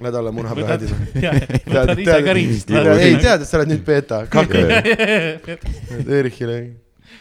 [0.01, 0.89] lähed alla munaplaadi.
[0.89, 2.83] võtad ise ka riista.
[2.97, 4.71] ei tead, et sa oled nüüd beeta, kakad
[6.07, 6.57] Erichile.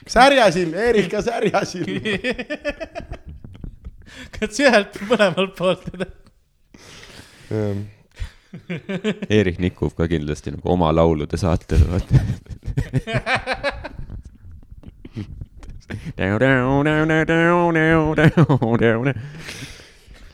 [0.08, 2.00] särjasilm, Erich ka särjasilm.
[4.38, 5.86] kas ühelt mõlemalt poolt?
[9.30, 12.14] Eerik nikub ka kindlasti nagu oma laulude saatel, vaata.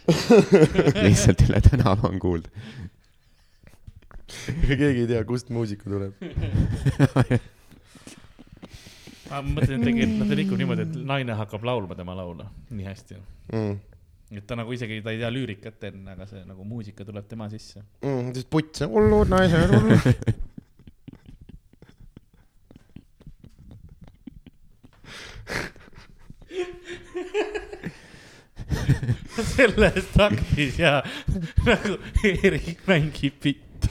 [1.07, 2.49] lihtsalt üle tänava on kuulda.
[4.67, 6.13] keegi ei tea, kust muusika tuleb.
[9.31, 12.87] ma mõtlesin, et tegelikult noh, ta rikub niimoodi, et naine hakkab laulma tema laulu nii
[12.87, 13.21] hästi.
[13.53, 13.77] Mm.
[14.39, 17.51] et ta nagu isegi, ta ei tea lüürikat enne, aga see nagu muusika tuleb tema
[17.53, 17.83] sisse.
[18.03, 18.35] mm,.
[18.35, 20.03] siis puts, hullud naised, hullud.
[29.57, 31.03] selles taktis ja
[31.67, 33.91] nagu Eerik mängib bitt.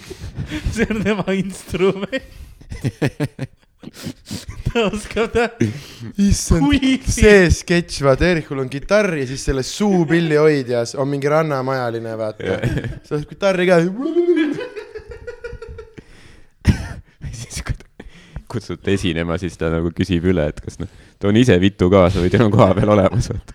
[0.73, 2.23] see on tema instrument.
[4.65, 5.49] ta oskab teha,
[6.25, 6.65] issand
[7.07, 12.43] see sketš, vaata Eerikul on kitarr ja siis selles suupilli hoidjas on mingi rannamajaline, vaata.
[13.05, 13.75] sa oled kitarri ka.
[17.41, 17.85] siis kui ta
[18.51, 20.89] kutsute esinema, siis ta nagu küsib üle, et kas noh,
[21.21, 23.51] toon ise vitu kaasa või teil on koha peal olemas, vaata.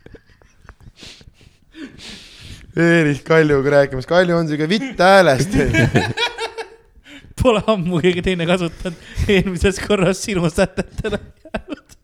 [2.81, 5.57] Eerik Kaljuga rääkimas, Kalju on siuke vitt häälest.
[7.43, 11.97] pole ammu keegi teine kasutanud, eelmises korras sinu sätetele jäänud.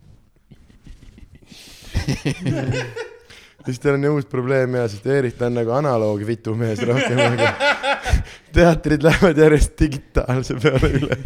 [3.67, 7.53] siis tal on uus probleem ja, sest Eerik ta on nagu analoog vitumees rohkem, aga
[8.57, 11.19] teatrid lähevad järjest digitaalse peale üle.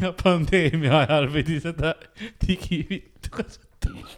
[0.00, 1.94] ja pandeemia ajal pidi seda
[2.46, 4.08] digivittu kasutama.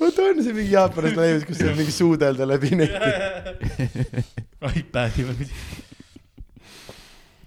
[0.00, 3.12] Vaata on see mingi Jaapanis laivis, kus saab mingi suudelda läbi neti.
[4.80, 5.58] iPad'i või midagi.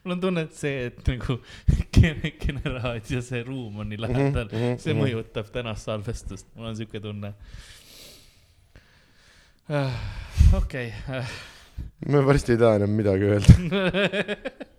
[0.08, 1.38] mul on tunne, et see, et nagu
[1.92, 5.02] Kene, Kene raadio, see ruum on nii lähedal, mhm, see mhm.
[5.04, 7.34] mõjutab tänast salvestust, mul on siuke tunne.
[10.56, 10.88] okei,
[12.08, 13.52] ma varsti ei taha enam midagi öelda.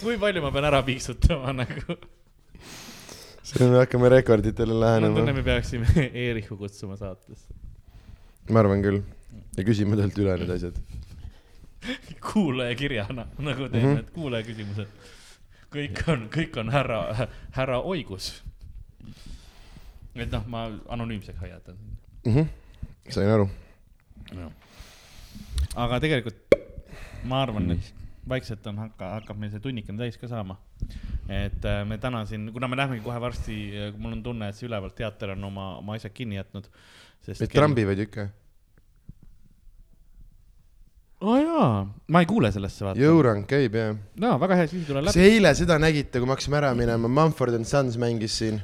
[0.00, 1.96] kui palju ma pean ära piiksutama nagu?
[3.46, 5.32] siis me hakkame rekorditele mul on tunne, lähenema.
[5.38, 5.86] me peaksime
[6.24, 7.54] Eeriku kutsuma saatesse.
[8.50, 9.02] ma arvan küll.
[9.56, 10.80] ja küsima talt üle need asjad.
[12.32, 14.10] kuulajakirjana nagu teeme mm, -hmm.
[14.14, 14.88] kuulaja küsimused.
[15.76, 18.42] kõik on, kõik on härra, härra Oigus.
[20.14, 21.78] et noh, ma anonüümseks hoiatan.
[22.24, 22.48] Mhm.
[23.08, 23.50] sain aru.
[25.76, 26.58] aga tegelikult
[27.24, 27.94] ma arvan, et
[28.28, 30.58] vaikselt on, hakka, hakkab meil see tunnikene täis ka saama.
[31.28, 33.56] et äh, me täna siin, kuna me lähemegi kohe varsti,
[33.98, 36.68] mul on tunne, et see ülevalt teater on oma, oma asjad kinni jätnud.
[37.28, 38.28] et trambivad ikka.
[41.16, 41.70] aa oh, jaa,
[42.12, 43.02] ma ei kuule sellesse vaata.
[43.02, 43.90] jõurang käib ja.
[44.22, 45.34] no väga hea, siis tuleb kas läbi.
[45.34, 48.60] eile seda nägite, kui me hakkasime ära minema, Mumford and Sons mängis siin.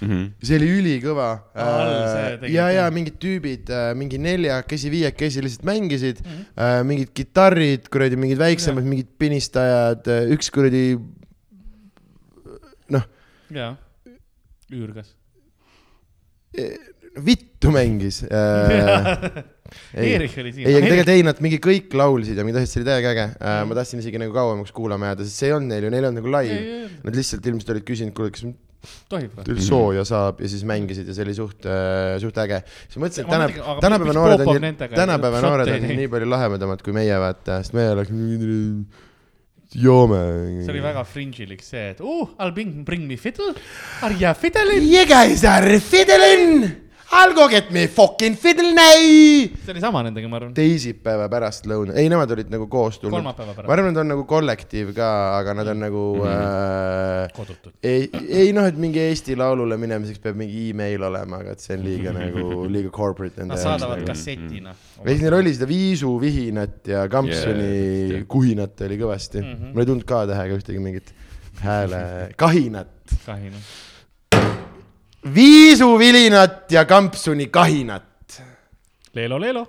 [0.00, 0.26] Mhm.
[0.42, 1.28] see oli ülikõva.
[1.52, 6.40] See tegi ja, ja mingid tüübid, mingi neljakesi, viiekesi lihtsalt mängisid mm.
[6.56, 6.88] -hmm.
[6.88, 10.84] mingid kitarrid, kuradi mingid väiksemad, mingid pinistajad, üks kuradi,
[12.96, 13.04] noh,
[13.52, 13.74] jaa,
[14.72, 15.12] üürgas.
[17.20, 18.22] vittu mängis.
[19.94, 20.66] ei, Eerik oli siin.
[20.66, 23.26] ei, aga tegelikult ei, nad mingi kõik laulsid ja mida see oli täiega äge.
[23.68, 26.08] ma tahtsin isegi nagu kauemaks kuulama jääda, sest see ei olnud neil ju, neil ei
[26.08, 26.82] olnud nagu live.
[27.04, 28.48] Nad lihtsalt ilmselt olid küsinud, kuule, kas
[29.10, 29.44] tohib või?
[29.48, 31.68] teil sooja saab ja siis mängisid ja see oli suht,
[32.22, 32.62] suht äge.
[32.86, 33.32] siis mõtlesin, et
[33.84, 34.66] tänapäeva miks noored on,
[34.96, 38.12] tänapäeva noored on nii palju lahedamad kui meie, vaata, sest meie oleks
[39.74, 40.20] joome.
[40.64, 43.54] see oli väga fringe'ilik see, et uh, I will bring, bring me fiddle,
[44.02, 44.82] are you fiddling?
[44.82, 48.92] You guys are fiddling, I will go get me fucking fiddle now.
[48.94, 50.52] see oli sama nendega, ma arvan.
[50.54, 53.16] teisipäeva pärastlõuna, ei, nemad olid nagu koos tulnud.
[53.18, 55.08] kolmapäeva ma arvan, nad on nagu kollektiiv ka,
[55.40, 56.28] aga nad on nagu Mhm.
[56.30, 57.72] äh, kodutud.
[57.82, 61.74] ei, ei noh, et mingi Eesti Laulule minemiseks peab mingi email olema, aga et see
[61.76, 64.12] on liiga nagu, liiga corporate nende Nad jaoks saadavad nagu.
[64.12, 64.74] kassetina.
[65.06, 67.70] siis neil oli seda viisuvihinat ja Kampsuni
[68.10, 69.50] Yeah, kuhinat oli kõvasti mm.
[69.54, 69.72] -hmm.
[69.74, 71.10] mul ei tulnud ka tähega ühtegi mingit
[71.60, 72.88] hääle, kahinat.
[73.26, 73.56] kahinu.
[75.34, 78.42] Viisuvilinat ja Kampsuni kahinat.
[79.14, 79.66] Leelo, Leelo.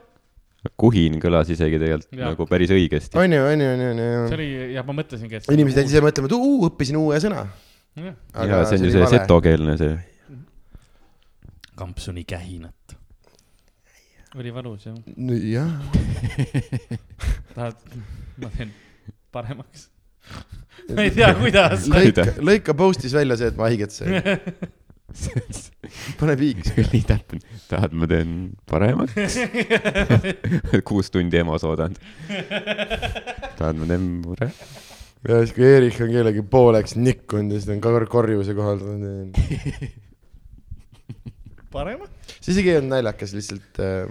[0.78, 2.28] kuhin kõlas isegi tegelikult Jaa.
[2.30, 3.18] nagu päris õigesti.
[3.18, 4.36] on ju, on ju, on ju, on see ju.
[4.36, 5.48] oli, jah, ma mõtlesingi, et.
[5.50, 7.48] inimesed jäid ise mõtlema, et uu, õppisin uue sõna.
[7.98, 9.08] jah, ja see on ju see.
[9.16, 9.96] setokeelne see.
[11.82, 12.94] kampsuni kähinat.
[14.38, 15.02] oli valus jah.
[15.50, 15.74] jah,
[17.56, 17.82] tahad,
[18.38, 18.78] ma teen
[19.34, 19.90] paremaks.
[20.96, 21.88] ma ei tea, kuidas.
[21.92, 24.22] lõika, lõika post'is välja see, et ma haiget sain.
[26.20, 26.74] pane piiks.
[26.94, 27.42] nii täpne.
[27.70, 29.38] tahad, ma teen paremaks?
[30.88, 32.00] kuus tundi EMO-s oodanud.
[33.58, 34.52] tahad, ma teen mure?
[35.28, 38.82] ja siis, kui Eerik on kellegi pooleks nikkunud ja siis ta on kor- korjuse kohal.
[41.74, 42.38] paremaks?
[42.40, 44.06] see isegi ei olnud naljakas, lihtsalt äh,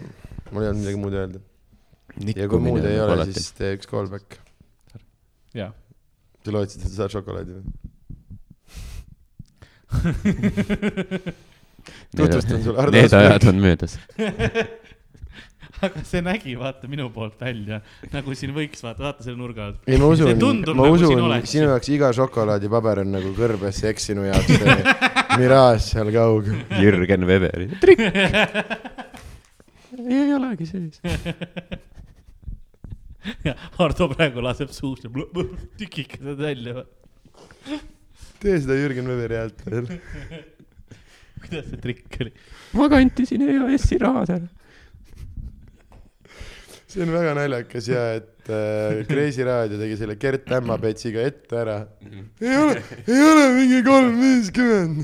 [0.51, 1.45] mul ei olnud midagi muud öelda.
[2.37, 4.41] ja kui muud ei ole, siis tee üks callback.
[5.57, 5.73] jaa.
[6.45, 7.80] sa lootsid, et sa saad šokolaadi või?
[12.17, 13.99] tutvustan sulle Ardo Need ajad on möödas.
[15.81, 17.81] aga see nägi, vaata minu poolt välja,
[18.13, 19.79] nagu siin võiks vaata, vaata selle nurga alt.
[19.89, 21.49] ei, ma usun, tundub ma nagu usun, oleks.
[21.55, 24.51] sinu jaoks iga šokolaadipaber on nagu kõrbesse eks sinu jaoks
[25.41, 26.57] miraaž seal kaugel.
[26.81, 28.01] Jürgen Weberi trikk.
[30.01, 30.97] ei olegi sees.
[33.47, 35.11] ja Hardo praegu laseb suust ja
[35.81, 36.73] tükikesed välja.
[38.41, 39.91] Tee seda Jürgen Weberi häält veel.
[41.43, 42.33] kuidas see trikk oli?
[42.79, 44.49] ma kantisin EAS-i rahad ära.
[46.91, 51.79] see on väga naljakas ja et äh, Kreisi raadio tegi selle Gert Tämmapetsiga ette ära.
[52.41, 54.99] ei ole, ei ole mingi kolm viiskümmend.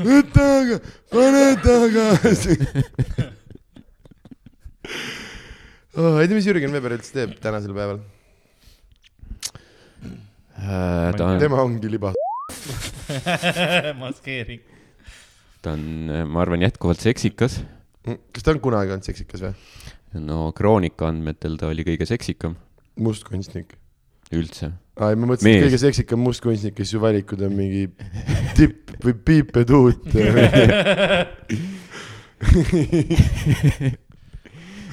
[0.00, 0.76] võta aga,
[1.12, 2.58] pane tagasi
[6.00, 6.16] oh,.
[6.20, 8.00] ei tea, mis Jürgen Weber üldse teeb tänasel päeval?
[10.54, 12.12] Äh, ta on, tema ongi liba.
[14.02, 14.62] maskeering.
[15.64, 15.84] ta on,
[16.30, 17.62] ma arvan, jätkuvalt seksikas.
[18.04, 19.54] kas ta on kunagi olnud seksikas või?
[20.22, 22.54] no Kroonika andmetel ta oli kõige seksikam
[23.00, 23.74] mustkunstnik.
[24.34, 24.70] üldse.
[25.00, 27.88] aa, ei ma mõtlesin, et kõige seksikam mustkunstnik, kes su valikud on mingi
[28.58, 30.06] tipp või piipetuut.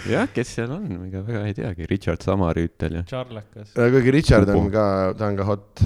[0.13, 3.73] jah, kes seal on, ega väga ei teagi, Richard Samarüütel ja Charlekas.
[3.75, 4.73] kuigi Richard on Kubu.
[4.73, 4.85] ka,
[5.17, 5.83] ta on ka hot.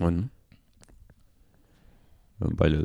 [0.00, 0.20] on.
[2.44, 2.84] on palju,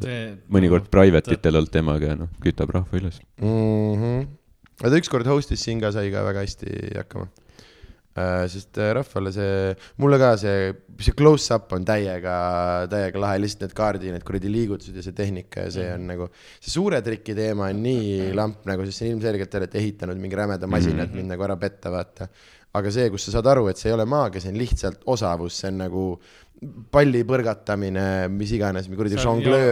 [0.54, 3.22] mõnikord private itel olnud temaga ja noh, kütab rahva üles.
[3.42, 3.96] mm.
[4.02, 4.28] -hmm.
[4.84, 7.30] ta ükskord host'is siin ka, sai ka väga hästi hakkama.
[8.14, 10.70] Sest äh, rahvale see, mulle ka see,
[11.02, 12.36] see close-up on täiega,
[12.92, 16.30] täiega lahe, lihtsalt need kaardi, need kuradi liigutused ja see tehnika ja see on nagu.
[16.60, 20.38] see suure triki teema on nii lamp nagu, sest on ilmselgelt te olete ehitanud mingi
[20.38, 22.30] rämeda masina, et mind nagu ära petta, vaata.
[22.78, 25.58] aga see, kus sa saad aru, et see ei ole maagia, see on lihtsalt osavus,
[25.62, 26.06] see on nagu
[26.94, 28.04] palli põrgatamine,
[28.34, 29.18] mis iganes, kuradi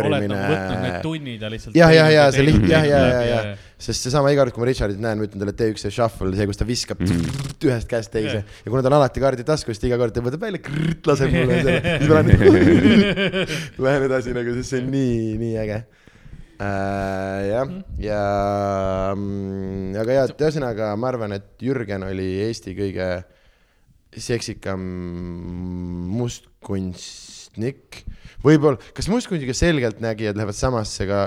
[0.08, 1.76] oled nagu tunnid ja lihtsalt.
[1.78, 3.40] jah, jah, ja see liht-, jah, ja, ja, ja,
[3.82, 6.32] sest seesama iga kord, kui ma Richardit näen, ma ütlen talle, tee üks see shuffle,
[6.38, 7.02] see, kus ta viskab
[7.72, 8.44] ühest käest teise.
[8.44, 10.62] Ja kuna ta on alati kaardi taskus, ta iga kord ta võtab välja,
[11.08, 12.62] laseb mulle selle, siis ma lähen,
[13.88, 15.82] lähen edasi nagu, sest see on nii, nii äge.
[16.62, 17.44] Äh,.
[17.50, 17.70] jah,
[18.06, 18.24] ja,
[20.04, 23.14] aga ja, et ühesõnaga ma arvan, et Jürgen oli Eesti kõige
[24.20, 24.82] seksikam
[26.12, 28.02] mustkunstnik.
[28.42, 31.20] võib-olla, kas mustkunstiga selgeltnägijad lähevad samasse ka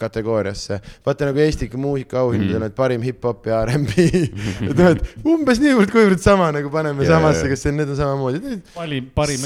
[0.00, 0.80] kategooriasse?
[1.06, 3.94] vaata nagu Eesti muusikaauhindadel on, et parim hip-hop ja R'n'B.
[4.68, 8.00] et noh, et umbes niivõrd-kuivõrd sama nagu paneme Jaa, samasse, kas see on, need on
[8.02, 8.60] samamoodi.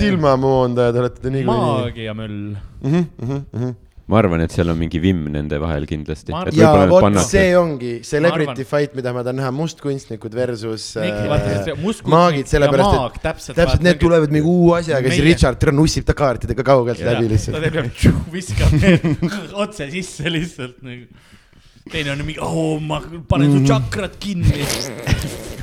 [0.00, 1.72] silmamoondajad olete te niikuinii.
[1.84, 2.38] maagiamöll.
[2.84, 3.74] Mm -hmm,
[4.10, 6.34] ma arvan, et seal on mingi vimm nende vahel kindlasti.
[6.56, 12.10] Ja nad vot see ongi celebrity fight, mida ma tahan näha, mustkunstnikud versus äh, maagid,
[12.12, 16.66] maagid, sellepärast et täpselt, täpselt need tulevad mingi uue asjaga, siis Richard nussib ta kaartidega
[16.66, 17.70] kaugelt läbi ta lihtsalt.
[17.70, 21.32] teeb, viskab need otse sisse lihtsalt nagu.
[21.90, 24.64] Teine on mingi, oo, ma panen su tšakrad kinni.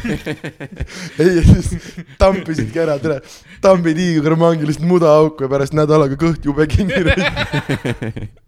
[1.22, 1.90] ei, siis
[2.22, 3.20] tampisidki ära, tere,
[3.64, 8.40] tambid hiigelkõrva mangilist mudaauku ja pärast nädalaga kõht jube kinni raisk.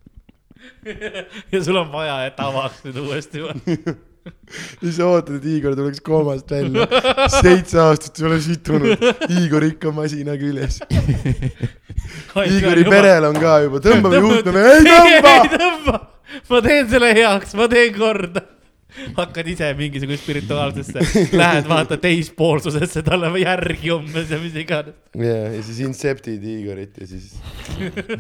[1.53, 3.43] ja sul on vaja, et avaks nüüd uuesti.
[4.79, 6.87] siis sa ootad, et Igor tuleks koomast välja.
[7.39, 9.05] seitse aastat ei ole situnud,
[9.41, 10.81] Igor ikka masina küljes.
[12.45, 14.81] Igori perel on ka juba, tõmbame juhtme, ei.
[15.57, 15.99] tõmba,
[16.49, 18.43] ma teen selle heaks, ma teen korda.
[19.17, 21.01] hakkad ise mingisugust spirituaalsesse,
[21.39, 24.93] lähed vaata teispoolsusesse talle järgi umbes ja mis iganes.
[25.17, 27.31] ja, ja siis intseptid Igorit ja siis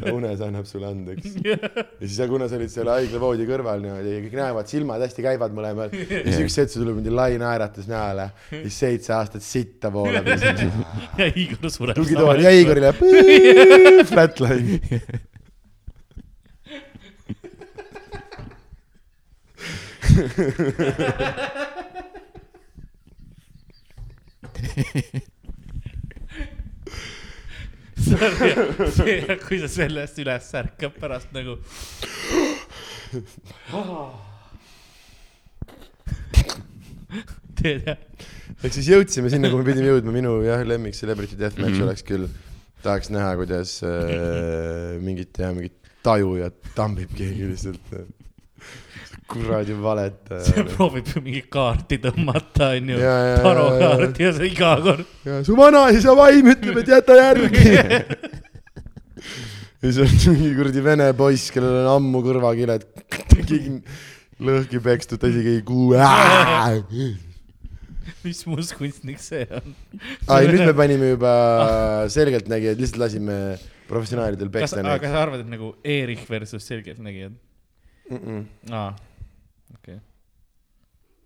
[0.09, 1.35] unes annab sulle andeks.
[1.45, 1.59] ja
[2.01, 5.93] siis, kuna sa olid seal haiglavoodi kõrval niimoodi ja kõik näevad, silmad hästi käivad mõlemal.
[5.93, 11.29] ja siis üks hetk tuleb mingi lai naeratus näole, siis seitse aastat sitta voolab ja
[11.29, 12.01] Igor sureb.
[12.01, 14.81] tugitool ja Igoril läheb flatline.
[27.95, 31.57] see, kui sa sellest üles ärkad pärast nagu.
[37.59, 37.99] tead jah,
[38.63, 41.85] ehk siis jõudsime sinna, kuhu me pidime jõudma, minu jah, lemmik Celebrity Deathmatch Mhm.
[41.87, 42.27] oleks küll,
[42.83, 47.93] tahaks näha, kuidas äh, mingit jah, mingit tajujat tambib keegi lihtsalt.
[49.29, 50.43] Kuradi valetaja.
[50.47, 52.95] see proovib ju mingit kaarti tõmmata, onju.
[52.99, 53.37] Ja, ja,
[54.37, 55.05] see iga kord.
[55.27, 57.63] ja su vanaisa vaim ütleb, et jäta järgi.
[59.83, 62.83] ja siis on mingi kuradi vene poiss, kellel on ammu kõrvakiled
[64.43, 65.99] lõhki pekstud, ta isegi ei kuule.
[68.23, 69.73] mis mustkunstnik see on?
[70.31, 71.31] ai, nüüd me panime juba
[72.11, 73.37] selgeltnägijad, lihtsalt lasime
[73.89, 77.33] professionaalidel peksta aga neid kas sa arvad, et nagu Erich versus selgeltnägijad?
[78.09, 78.17] mm.
[78.17, 78.71] -mm.
[78.71, 78.95] aa,
[79.77, 79.97] okei,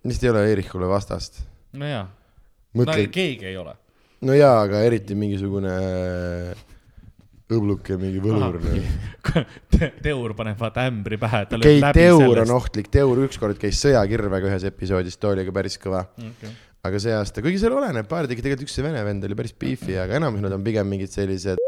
[0.08, 1.43] vist ei ole Erikule vastast.
[1.78, 3.76] no jaa, no mõtle, keegi ei ole.
[4.28, 5.76] no jaa, aga eriti mingisugune
[7.48, 8.58] õbluke, mingi võlur.
[10.04, 15.20] Teur paneb vaata ämbri pähe, okei Teur on ohtlik, Teur ükskord käis sõjakirvega ühes episoodis,
[15.22, 16.04] too oli ka päris kõva.
[16.18, 16.52] okay..
[16.88, 19.56] aga see aasta, kuigi seal oleneb, paar tegi tegelikult üks see vene vend oli päris
[19.56, 21.64] beefy, aga enamus nad on pigem mingid sellised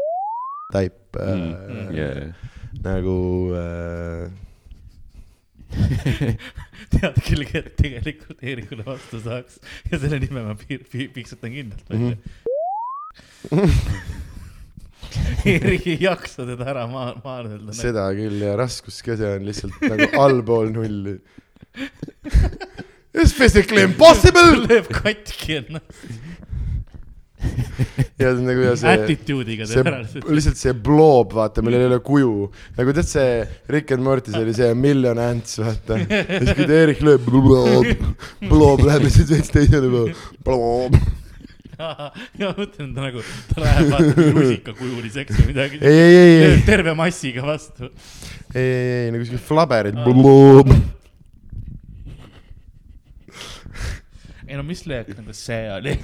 [0.70, 2.34] type Mm, äh, yeah.
[2.84, 4.30] nagu äh,
[6.94, 9.60] tead küll, et tegelikult Eerikule vastu saaks
[9.92, 12.16] ja selle nime ma piir-, piiksutan kindlalt välja
[13.50, 13.70] Mhm.
[15.48, 17.72] Eerik ei jaksa teda ära maa, maardada.
[17.74, 21.16] seda küll ja raskuskese on lihtsalt nagu allpool nulli.
[23.16, 26.04] It's physically impossible lööb katki ennast
[28.20, 30.58] ja nagu ja see, attitude'iga teeb ära lihtsalt.
[30.60, 32.34] see bloob, vaata, millel ei ole kuju.
[32.76, 33.30] nagu tead see
[33.72, 36.00] Rick and Mortis oli see Million Ants, vaata.
[36.04, 38.04] ja siis kui ta Erik lööb, bloob,
[38.50, 40.14] bloob läheb lihtsalt veits teisele poole,
[40.44, 41.00] bloob.
[42.40, 43.24] ja ma mõtlen, ta nagu,
[43.54, 45.80] ta läheb vaata rusikakujuliseks või midagi.
[45.80, 47.88] ei, ei, ei, ei, terve massiga vastu.
[48.52, 49.96] ei, ei, ei nagu siuke flaberid,
[54.50, 55.94] ei no mis löök nagu see oli?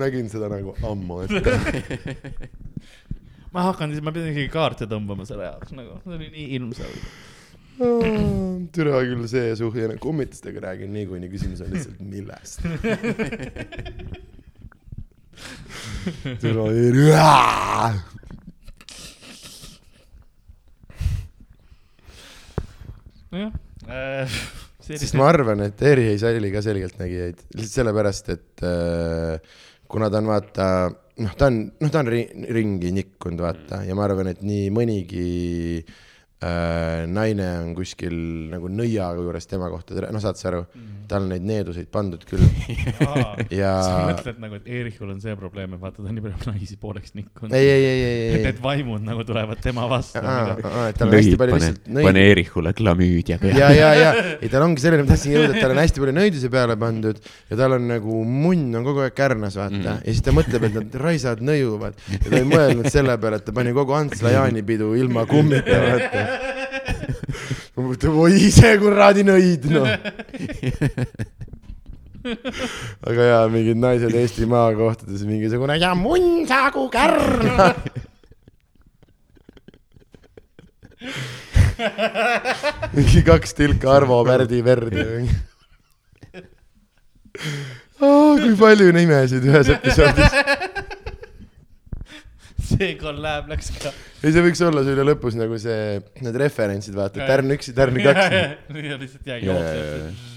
[0.00, 1.50] Nägin seda nagu ammu ette.
[3.54, 7.02] ma hakkan siis, ma pean isegi kaarte tõmbama selle jaoks nagu, see oli nii ilmselge.
[8.72, 12.58] türa küll see suhe, kummitustega räägin niikuinii, küsimus on lihtsalt millest.
[16.40, 18.16] türa Erik.
[23.36, 23.52] nojah
[23.88, 24.28] äh,.
[24.86, 29.56] sest ma arvan, et Eri ei salli ka selgeltnägijaid, lihtsalt sellepärast, et äh,
[29.88, 30.66] kuna ta on vaata,
[31.22, 32.24] noh, ta on, noh, ta on ri
[32.56, 35.28] ringi nikkunud, vaata, ja ma arvan, et nii mõnigi
[35.82, 36.04] äh,
[36.40, 38.16] naine on kuskil
[38.52, 40.66] nagu nõia juures tema kohta, noh, saad sa aru,
[41.08, 42.42] tal on neid needuseid pandud küll
[43.60, 46.50] ja sa mõtled nagu, et Eerikul on see probleem, et vaata ta on nii palju
[46.50, 47.54] naisi pooleks nikkunud.
[47.56, 50.20] ei, ei, ei, ei, ei, Need vaimud nagu tulevad tema vastu.
[50.20, 52.20] et tal on hästi nõid, palju pane lihtsalt, pane nõid.
[52.26, 53.78] Eerikule klamüüdia ja, peale.
[53.78, 54.12] ja, ja,
[54.42, 57.22] ei tal ongi selline, ma tahtsingi jõuda, et tal on hästi palju nõidusi peale pandud
[57.22, 60.02] ja tal on nagu munn on kogu aeg kärnas, vaata mm..
[60.02, 63.48] ja siis ta mõtleb, et nad raisad nõiuvad ja ta ei mõelnud selle peale, et
[63.48, 66.26] ta pani kogu Ants Lajani pidu ilma kummita, vaata.
[67.76, 69.88] Ma mõtlen, oi see kuradi nõid, noh.
[73.06, 77.74] aga jaa, mingid naised Eesti maakohtades mingisugune ja munn saagu kärna.
[82.96, 85.36] mingi kaks tilka Arvo Pärdi verd mingi.
[88.00, 90.32] kui palju nimesid ühes episoodis.
[92.72, 93.92] see kolläb läks ka.
[94.22, 98.00] ei, see võiks olla selle lõpus nagu see, need referentsid, vaata, Tärn üks ja Tärn
[98.02, 98.24] kaks.
[98.90, 100.34] ja lihtsalt jäi jooksma.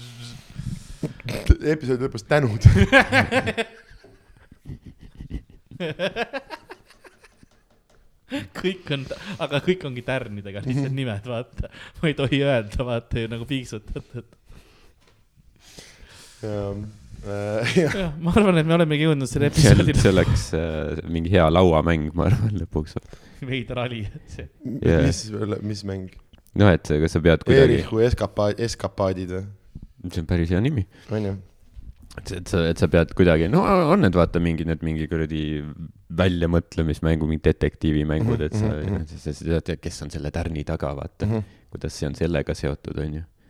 [1.74, 2.62] episoodi lõpus tänud.
[8.60, 9.06] kõik on,
[9.42, 11.72] aga kõik ongi tärnidega lihtsalt nimed, vaata.
[12.00, 14.30] ma ei tohi öelda, vaata ju nagu piiksutad, et
[16.46, 16.74] äh,
[17.76, 21.46] jah, ma arvan, et me olemegi jõudnud selle see episoodini see oleks äh, mingi hea
[21.52, 22.96] lauamäng, ma arvan, lõpuks.
[23.44, 24.48] veider ali, et see.
[24.86, 25.04] Jaa.
[25.06, 25.22] mis,
[25.72, 26.08] mis mäng?
[26.60, 29.46] noh, et kas sa pead kuidagi, Eeriku eskapaad, eskapaadid või?
[30.08, 30.86] see on päris hea nimi.
[31.12, 31.34] onju.
[32.22, 35.42] et, et sa, et sa pead kuidagi, no on need vaata mingi need mingi kuradi
[36.20, 39.10] väljamõtlemismängu, mingid detektiivimängud, et sa mm, -hmm.
[39.12, 41.60] sa, sa tead, kes on selle tärni taga, vaata mm, -hmm.
[41.70, 42.98] kuidas see on sellega seotud,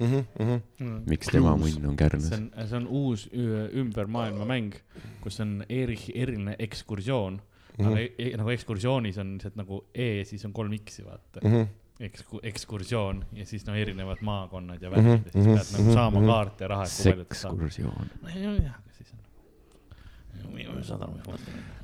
[0.00, 0.60] onju.
[1.06, 2.38] miks tema munn on kärnas see.
[2.38, 4.74] on, see on uus ümber maailma mäng,
[5.20, 7.40] kus on Erich eriline ekskursioon
[7.78, 7.86] mm.
[7.86, 7.92] -hmm.
[7.92, 11.48] aga e nagu ekskursioonis on lihtsalt nagu E ja siis on kolm X-i vaata mm.
[11.48, 11.60] Mhm.
[11.60, 11.66] -hmm.
[12.00, 15.84] Eksku-, ekskursioon ja siis no erinevad maakonnad ja Mhm, värgid ja siis mhm, pead nagu
[15.84, 16.28] mhm, saama mhm.
[16.28, 17.52] kaarte ja raha, et kui palju ta saab.
[17.52, 18.10] sekskursioon.
[18.24, 19.18] jah, aga siis on.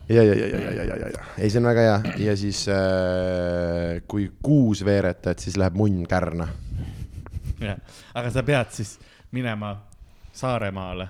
[0.09, 2.68] ja, ja, ja, ja, ja, ja, ja, ja, ei, see on väga hea ja siis
[2.68, 6.48] äh, kui kuus veeretad, siis läheb munn kärna.
[7.60, 7.76] jah,
[8.14, 8.98] aga sa pead siis
[9.32, 9.76] minema
[10.36, 11.08] Saaremaale,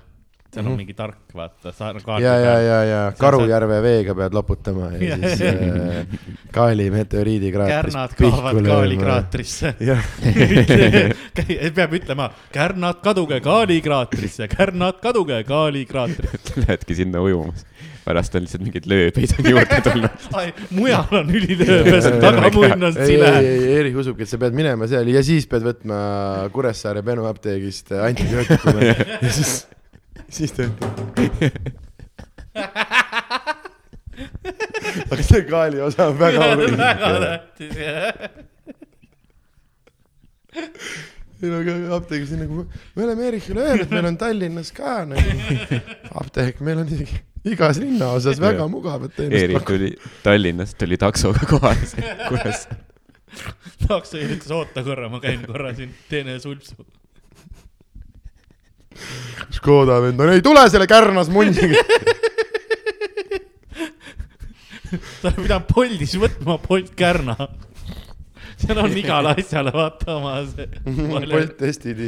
[0.53, 0.77] seal on Mhm.
[0.79, 6.07] mingi tark, vaata, Saare ja, ja, ja, ja Karujärve veega pead loputama ja siis äh,
[6.53, 7.93] Kaali meteoriidikraatris.
[7.93, 8.97] kärnad kaovad Kaali.
[8.97, 9.75] kraatrisse.
[11.77, 16.55] peab ütlema, kärnad kaduge Kaali kraatrisse, kärnad kaduge Kaali kraatrisse.
[16.63, 17.67] Lähedki sinna ujumas.
[18.07, 20.11] Pärast on lihtsalt mingeid lööbeid on juurde tulnud.
[20.79, 23.29] mujal on ülilööbes, tagamunn on ei, ei, sile.
[23.41, 23.47] ei,
[23.77, 25.97] Eerik usubki, et sa pead minema seal ja siis pead võtma
[26.55, 28.81] Kuressaare Benu apteegist antibiootikumi
[29.27, 29.53] ja siis,
[30.39, 30.93] siis ta ütleb.
[35.11, 36.79] aga see Kaali osa on väga oluline.
[36.79, 38.07] väga tähtis, jah.
[41.43, 42.57] meil on ka apteegis nii nagu,
[42.95, 45.29] me oleme Erikile öelnud, meil on Tallinnas ka nagu
[46.23, 47.17] apteek, meil on isegi
[47.47, 48.71] igas linnaosas väga Jah.
[48.71, 49.93] mugavat Eerik tuli
[50.25, 52.67] Tallinnast, tuli taksoga kohale, kuras.
[53.87, 56.75] takso üritas oota korra, ma käin korra siin, teen ühe sulpsu.
[59.53, 61.83] Škoda vend, no ei tule selle Kärnas mundiga.
[65.21, 67.37] ta oleks pidanud Boltis võtma Bolt Kärna.
[68.57, 70.69] seal on igale asjale vaata oma see.
[71.33, 72.01] Bolt STD.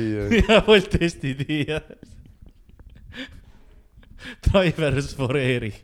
[0.48, 1.80] ja Bolt STD ja.
[4.46, 5.82] Drivers for Erik.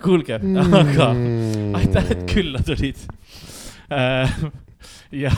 [0.00, 1.10] kuulge, aga
[1.76, 3.00] aitäh, et külla tulid.
[5.12, 5.32] ja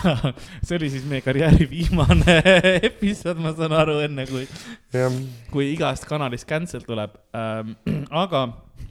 [0.62, 2.36] see oli siis meie karjääri viimane
[2.90, 4.44] episood, ma saan aru, enne kui,
[4.94, 5.16] jah,
[5.50, 7.16] kui igast kanalist cancel tuleb.
[8.24, 8.46] aga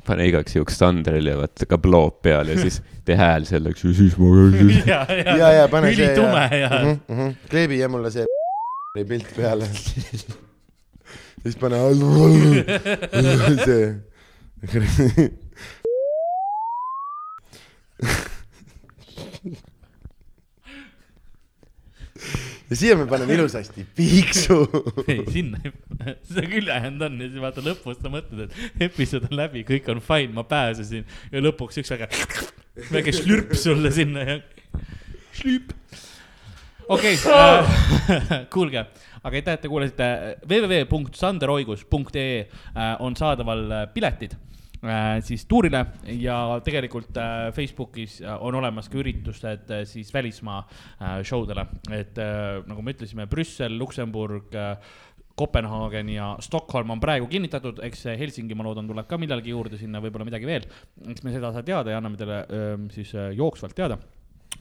[0.07, 4.17] pane igaks juhuks Sandrile vaata ka bloop peal ja siis tee hääl selleks ja siis
[4.17, 4.31] ma
[4.93, 6.07] ja, ja, ja, ja pane see.
[6.07, 6.69] ülitume ja, ja..
[6.83, 7.35] Mm -hmm.
[7.49, 8.25] kleebi ja mulle see
[9.07, 9.69] pilt peale.
[11.43, 11.77] Siis pane
[13.65, 13.85] see.
[22.71, 24.57] ja siia me paneme ilusasti piiksu.
[25.11, 25.59] ei, sinna,
[26.23, 29.89] seda küll jäänud on ja siis vaata lõpus sa mõtled, et episood on läbi, kõik
[29.91, 31.03] on fine, ma pääsesin
[31.33, 32.07] ja lõpuks üks väike,
[32.93, 34.39] väike slürp sulle sinna ja.
[35.41, 35.73] slüüp.
[36.87, 38.85] okei okay,, kuulge,
[39.23, 40.07] aga aitäh, et te kuulasite
[40.49, 45.85] www.sanderoigus.ee äh, on saadaval äh, piletid äh, siis tuurile
[46.17, 51.67] ja tegelikult äh, Facebookis äh, on olemas ka üritused äh, siis välismaa äh, show dele,
[51.91, 54.75] et äh, nagu me ütlesime, Brüssel, Luksemburg äh,
[55.35, 60.01] Kopenhaagen ja Stockholm on praegu kinnitatud, eks Helsingi, ma loodan, tuleb ka millalgi juurde sinna,
[60.03, 60.67] võib-olla midagi veel.
[61.07, 63.97] eks me seda saa teada ja anname teile öö, siis öö, jooksvalt teada.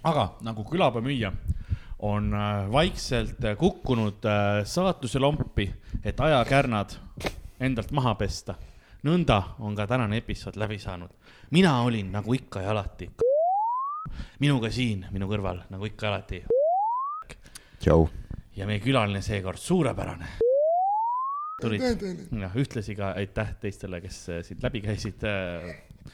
[0.07, 1.33] aga nagu külapäevamüüja
[2.03, 5.71] on äh, vaikselt äh, kukkunud äh, saatuse lompi,
[6.05, 6.97] et ajakärnad
[7.61, 8.55] endalt maha pesta.
[9.05, 11.11] nõnda on ka tänane episood läbi saanud.
[11.51, 13.11] mina olin nagu ikka ja alati.
[14.41, 16.45] minuga siin minu kõrval nagu ikka ja alati
[17.81, 18.09] tšau.
[18.57, 20.27] ja meie külaline seekord suurepärane.
[21.61, 21.83] tulid
[22.41, 25.21] jah, ühtlasi ka aitäh teistele, kes siit läbi käisid.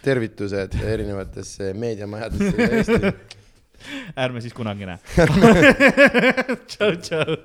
[0.03, 3.37] tervitused erinevatesse meediamajadesse üle Eesti.
[4.25, 4.99] ärme siis kunagi näe.
[6.71, 7.37] tšau, tšau.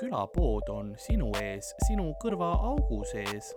[0.00, 3.52] külapood on sinu ees, sinu kõrvaaugu sees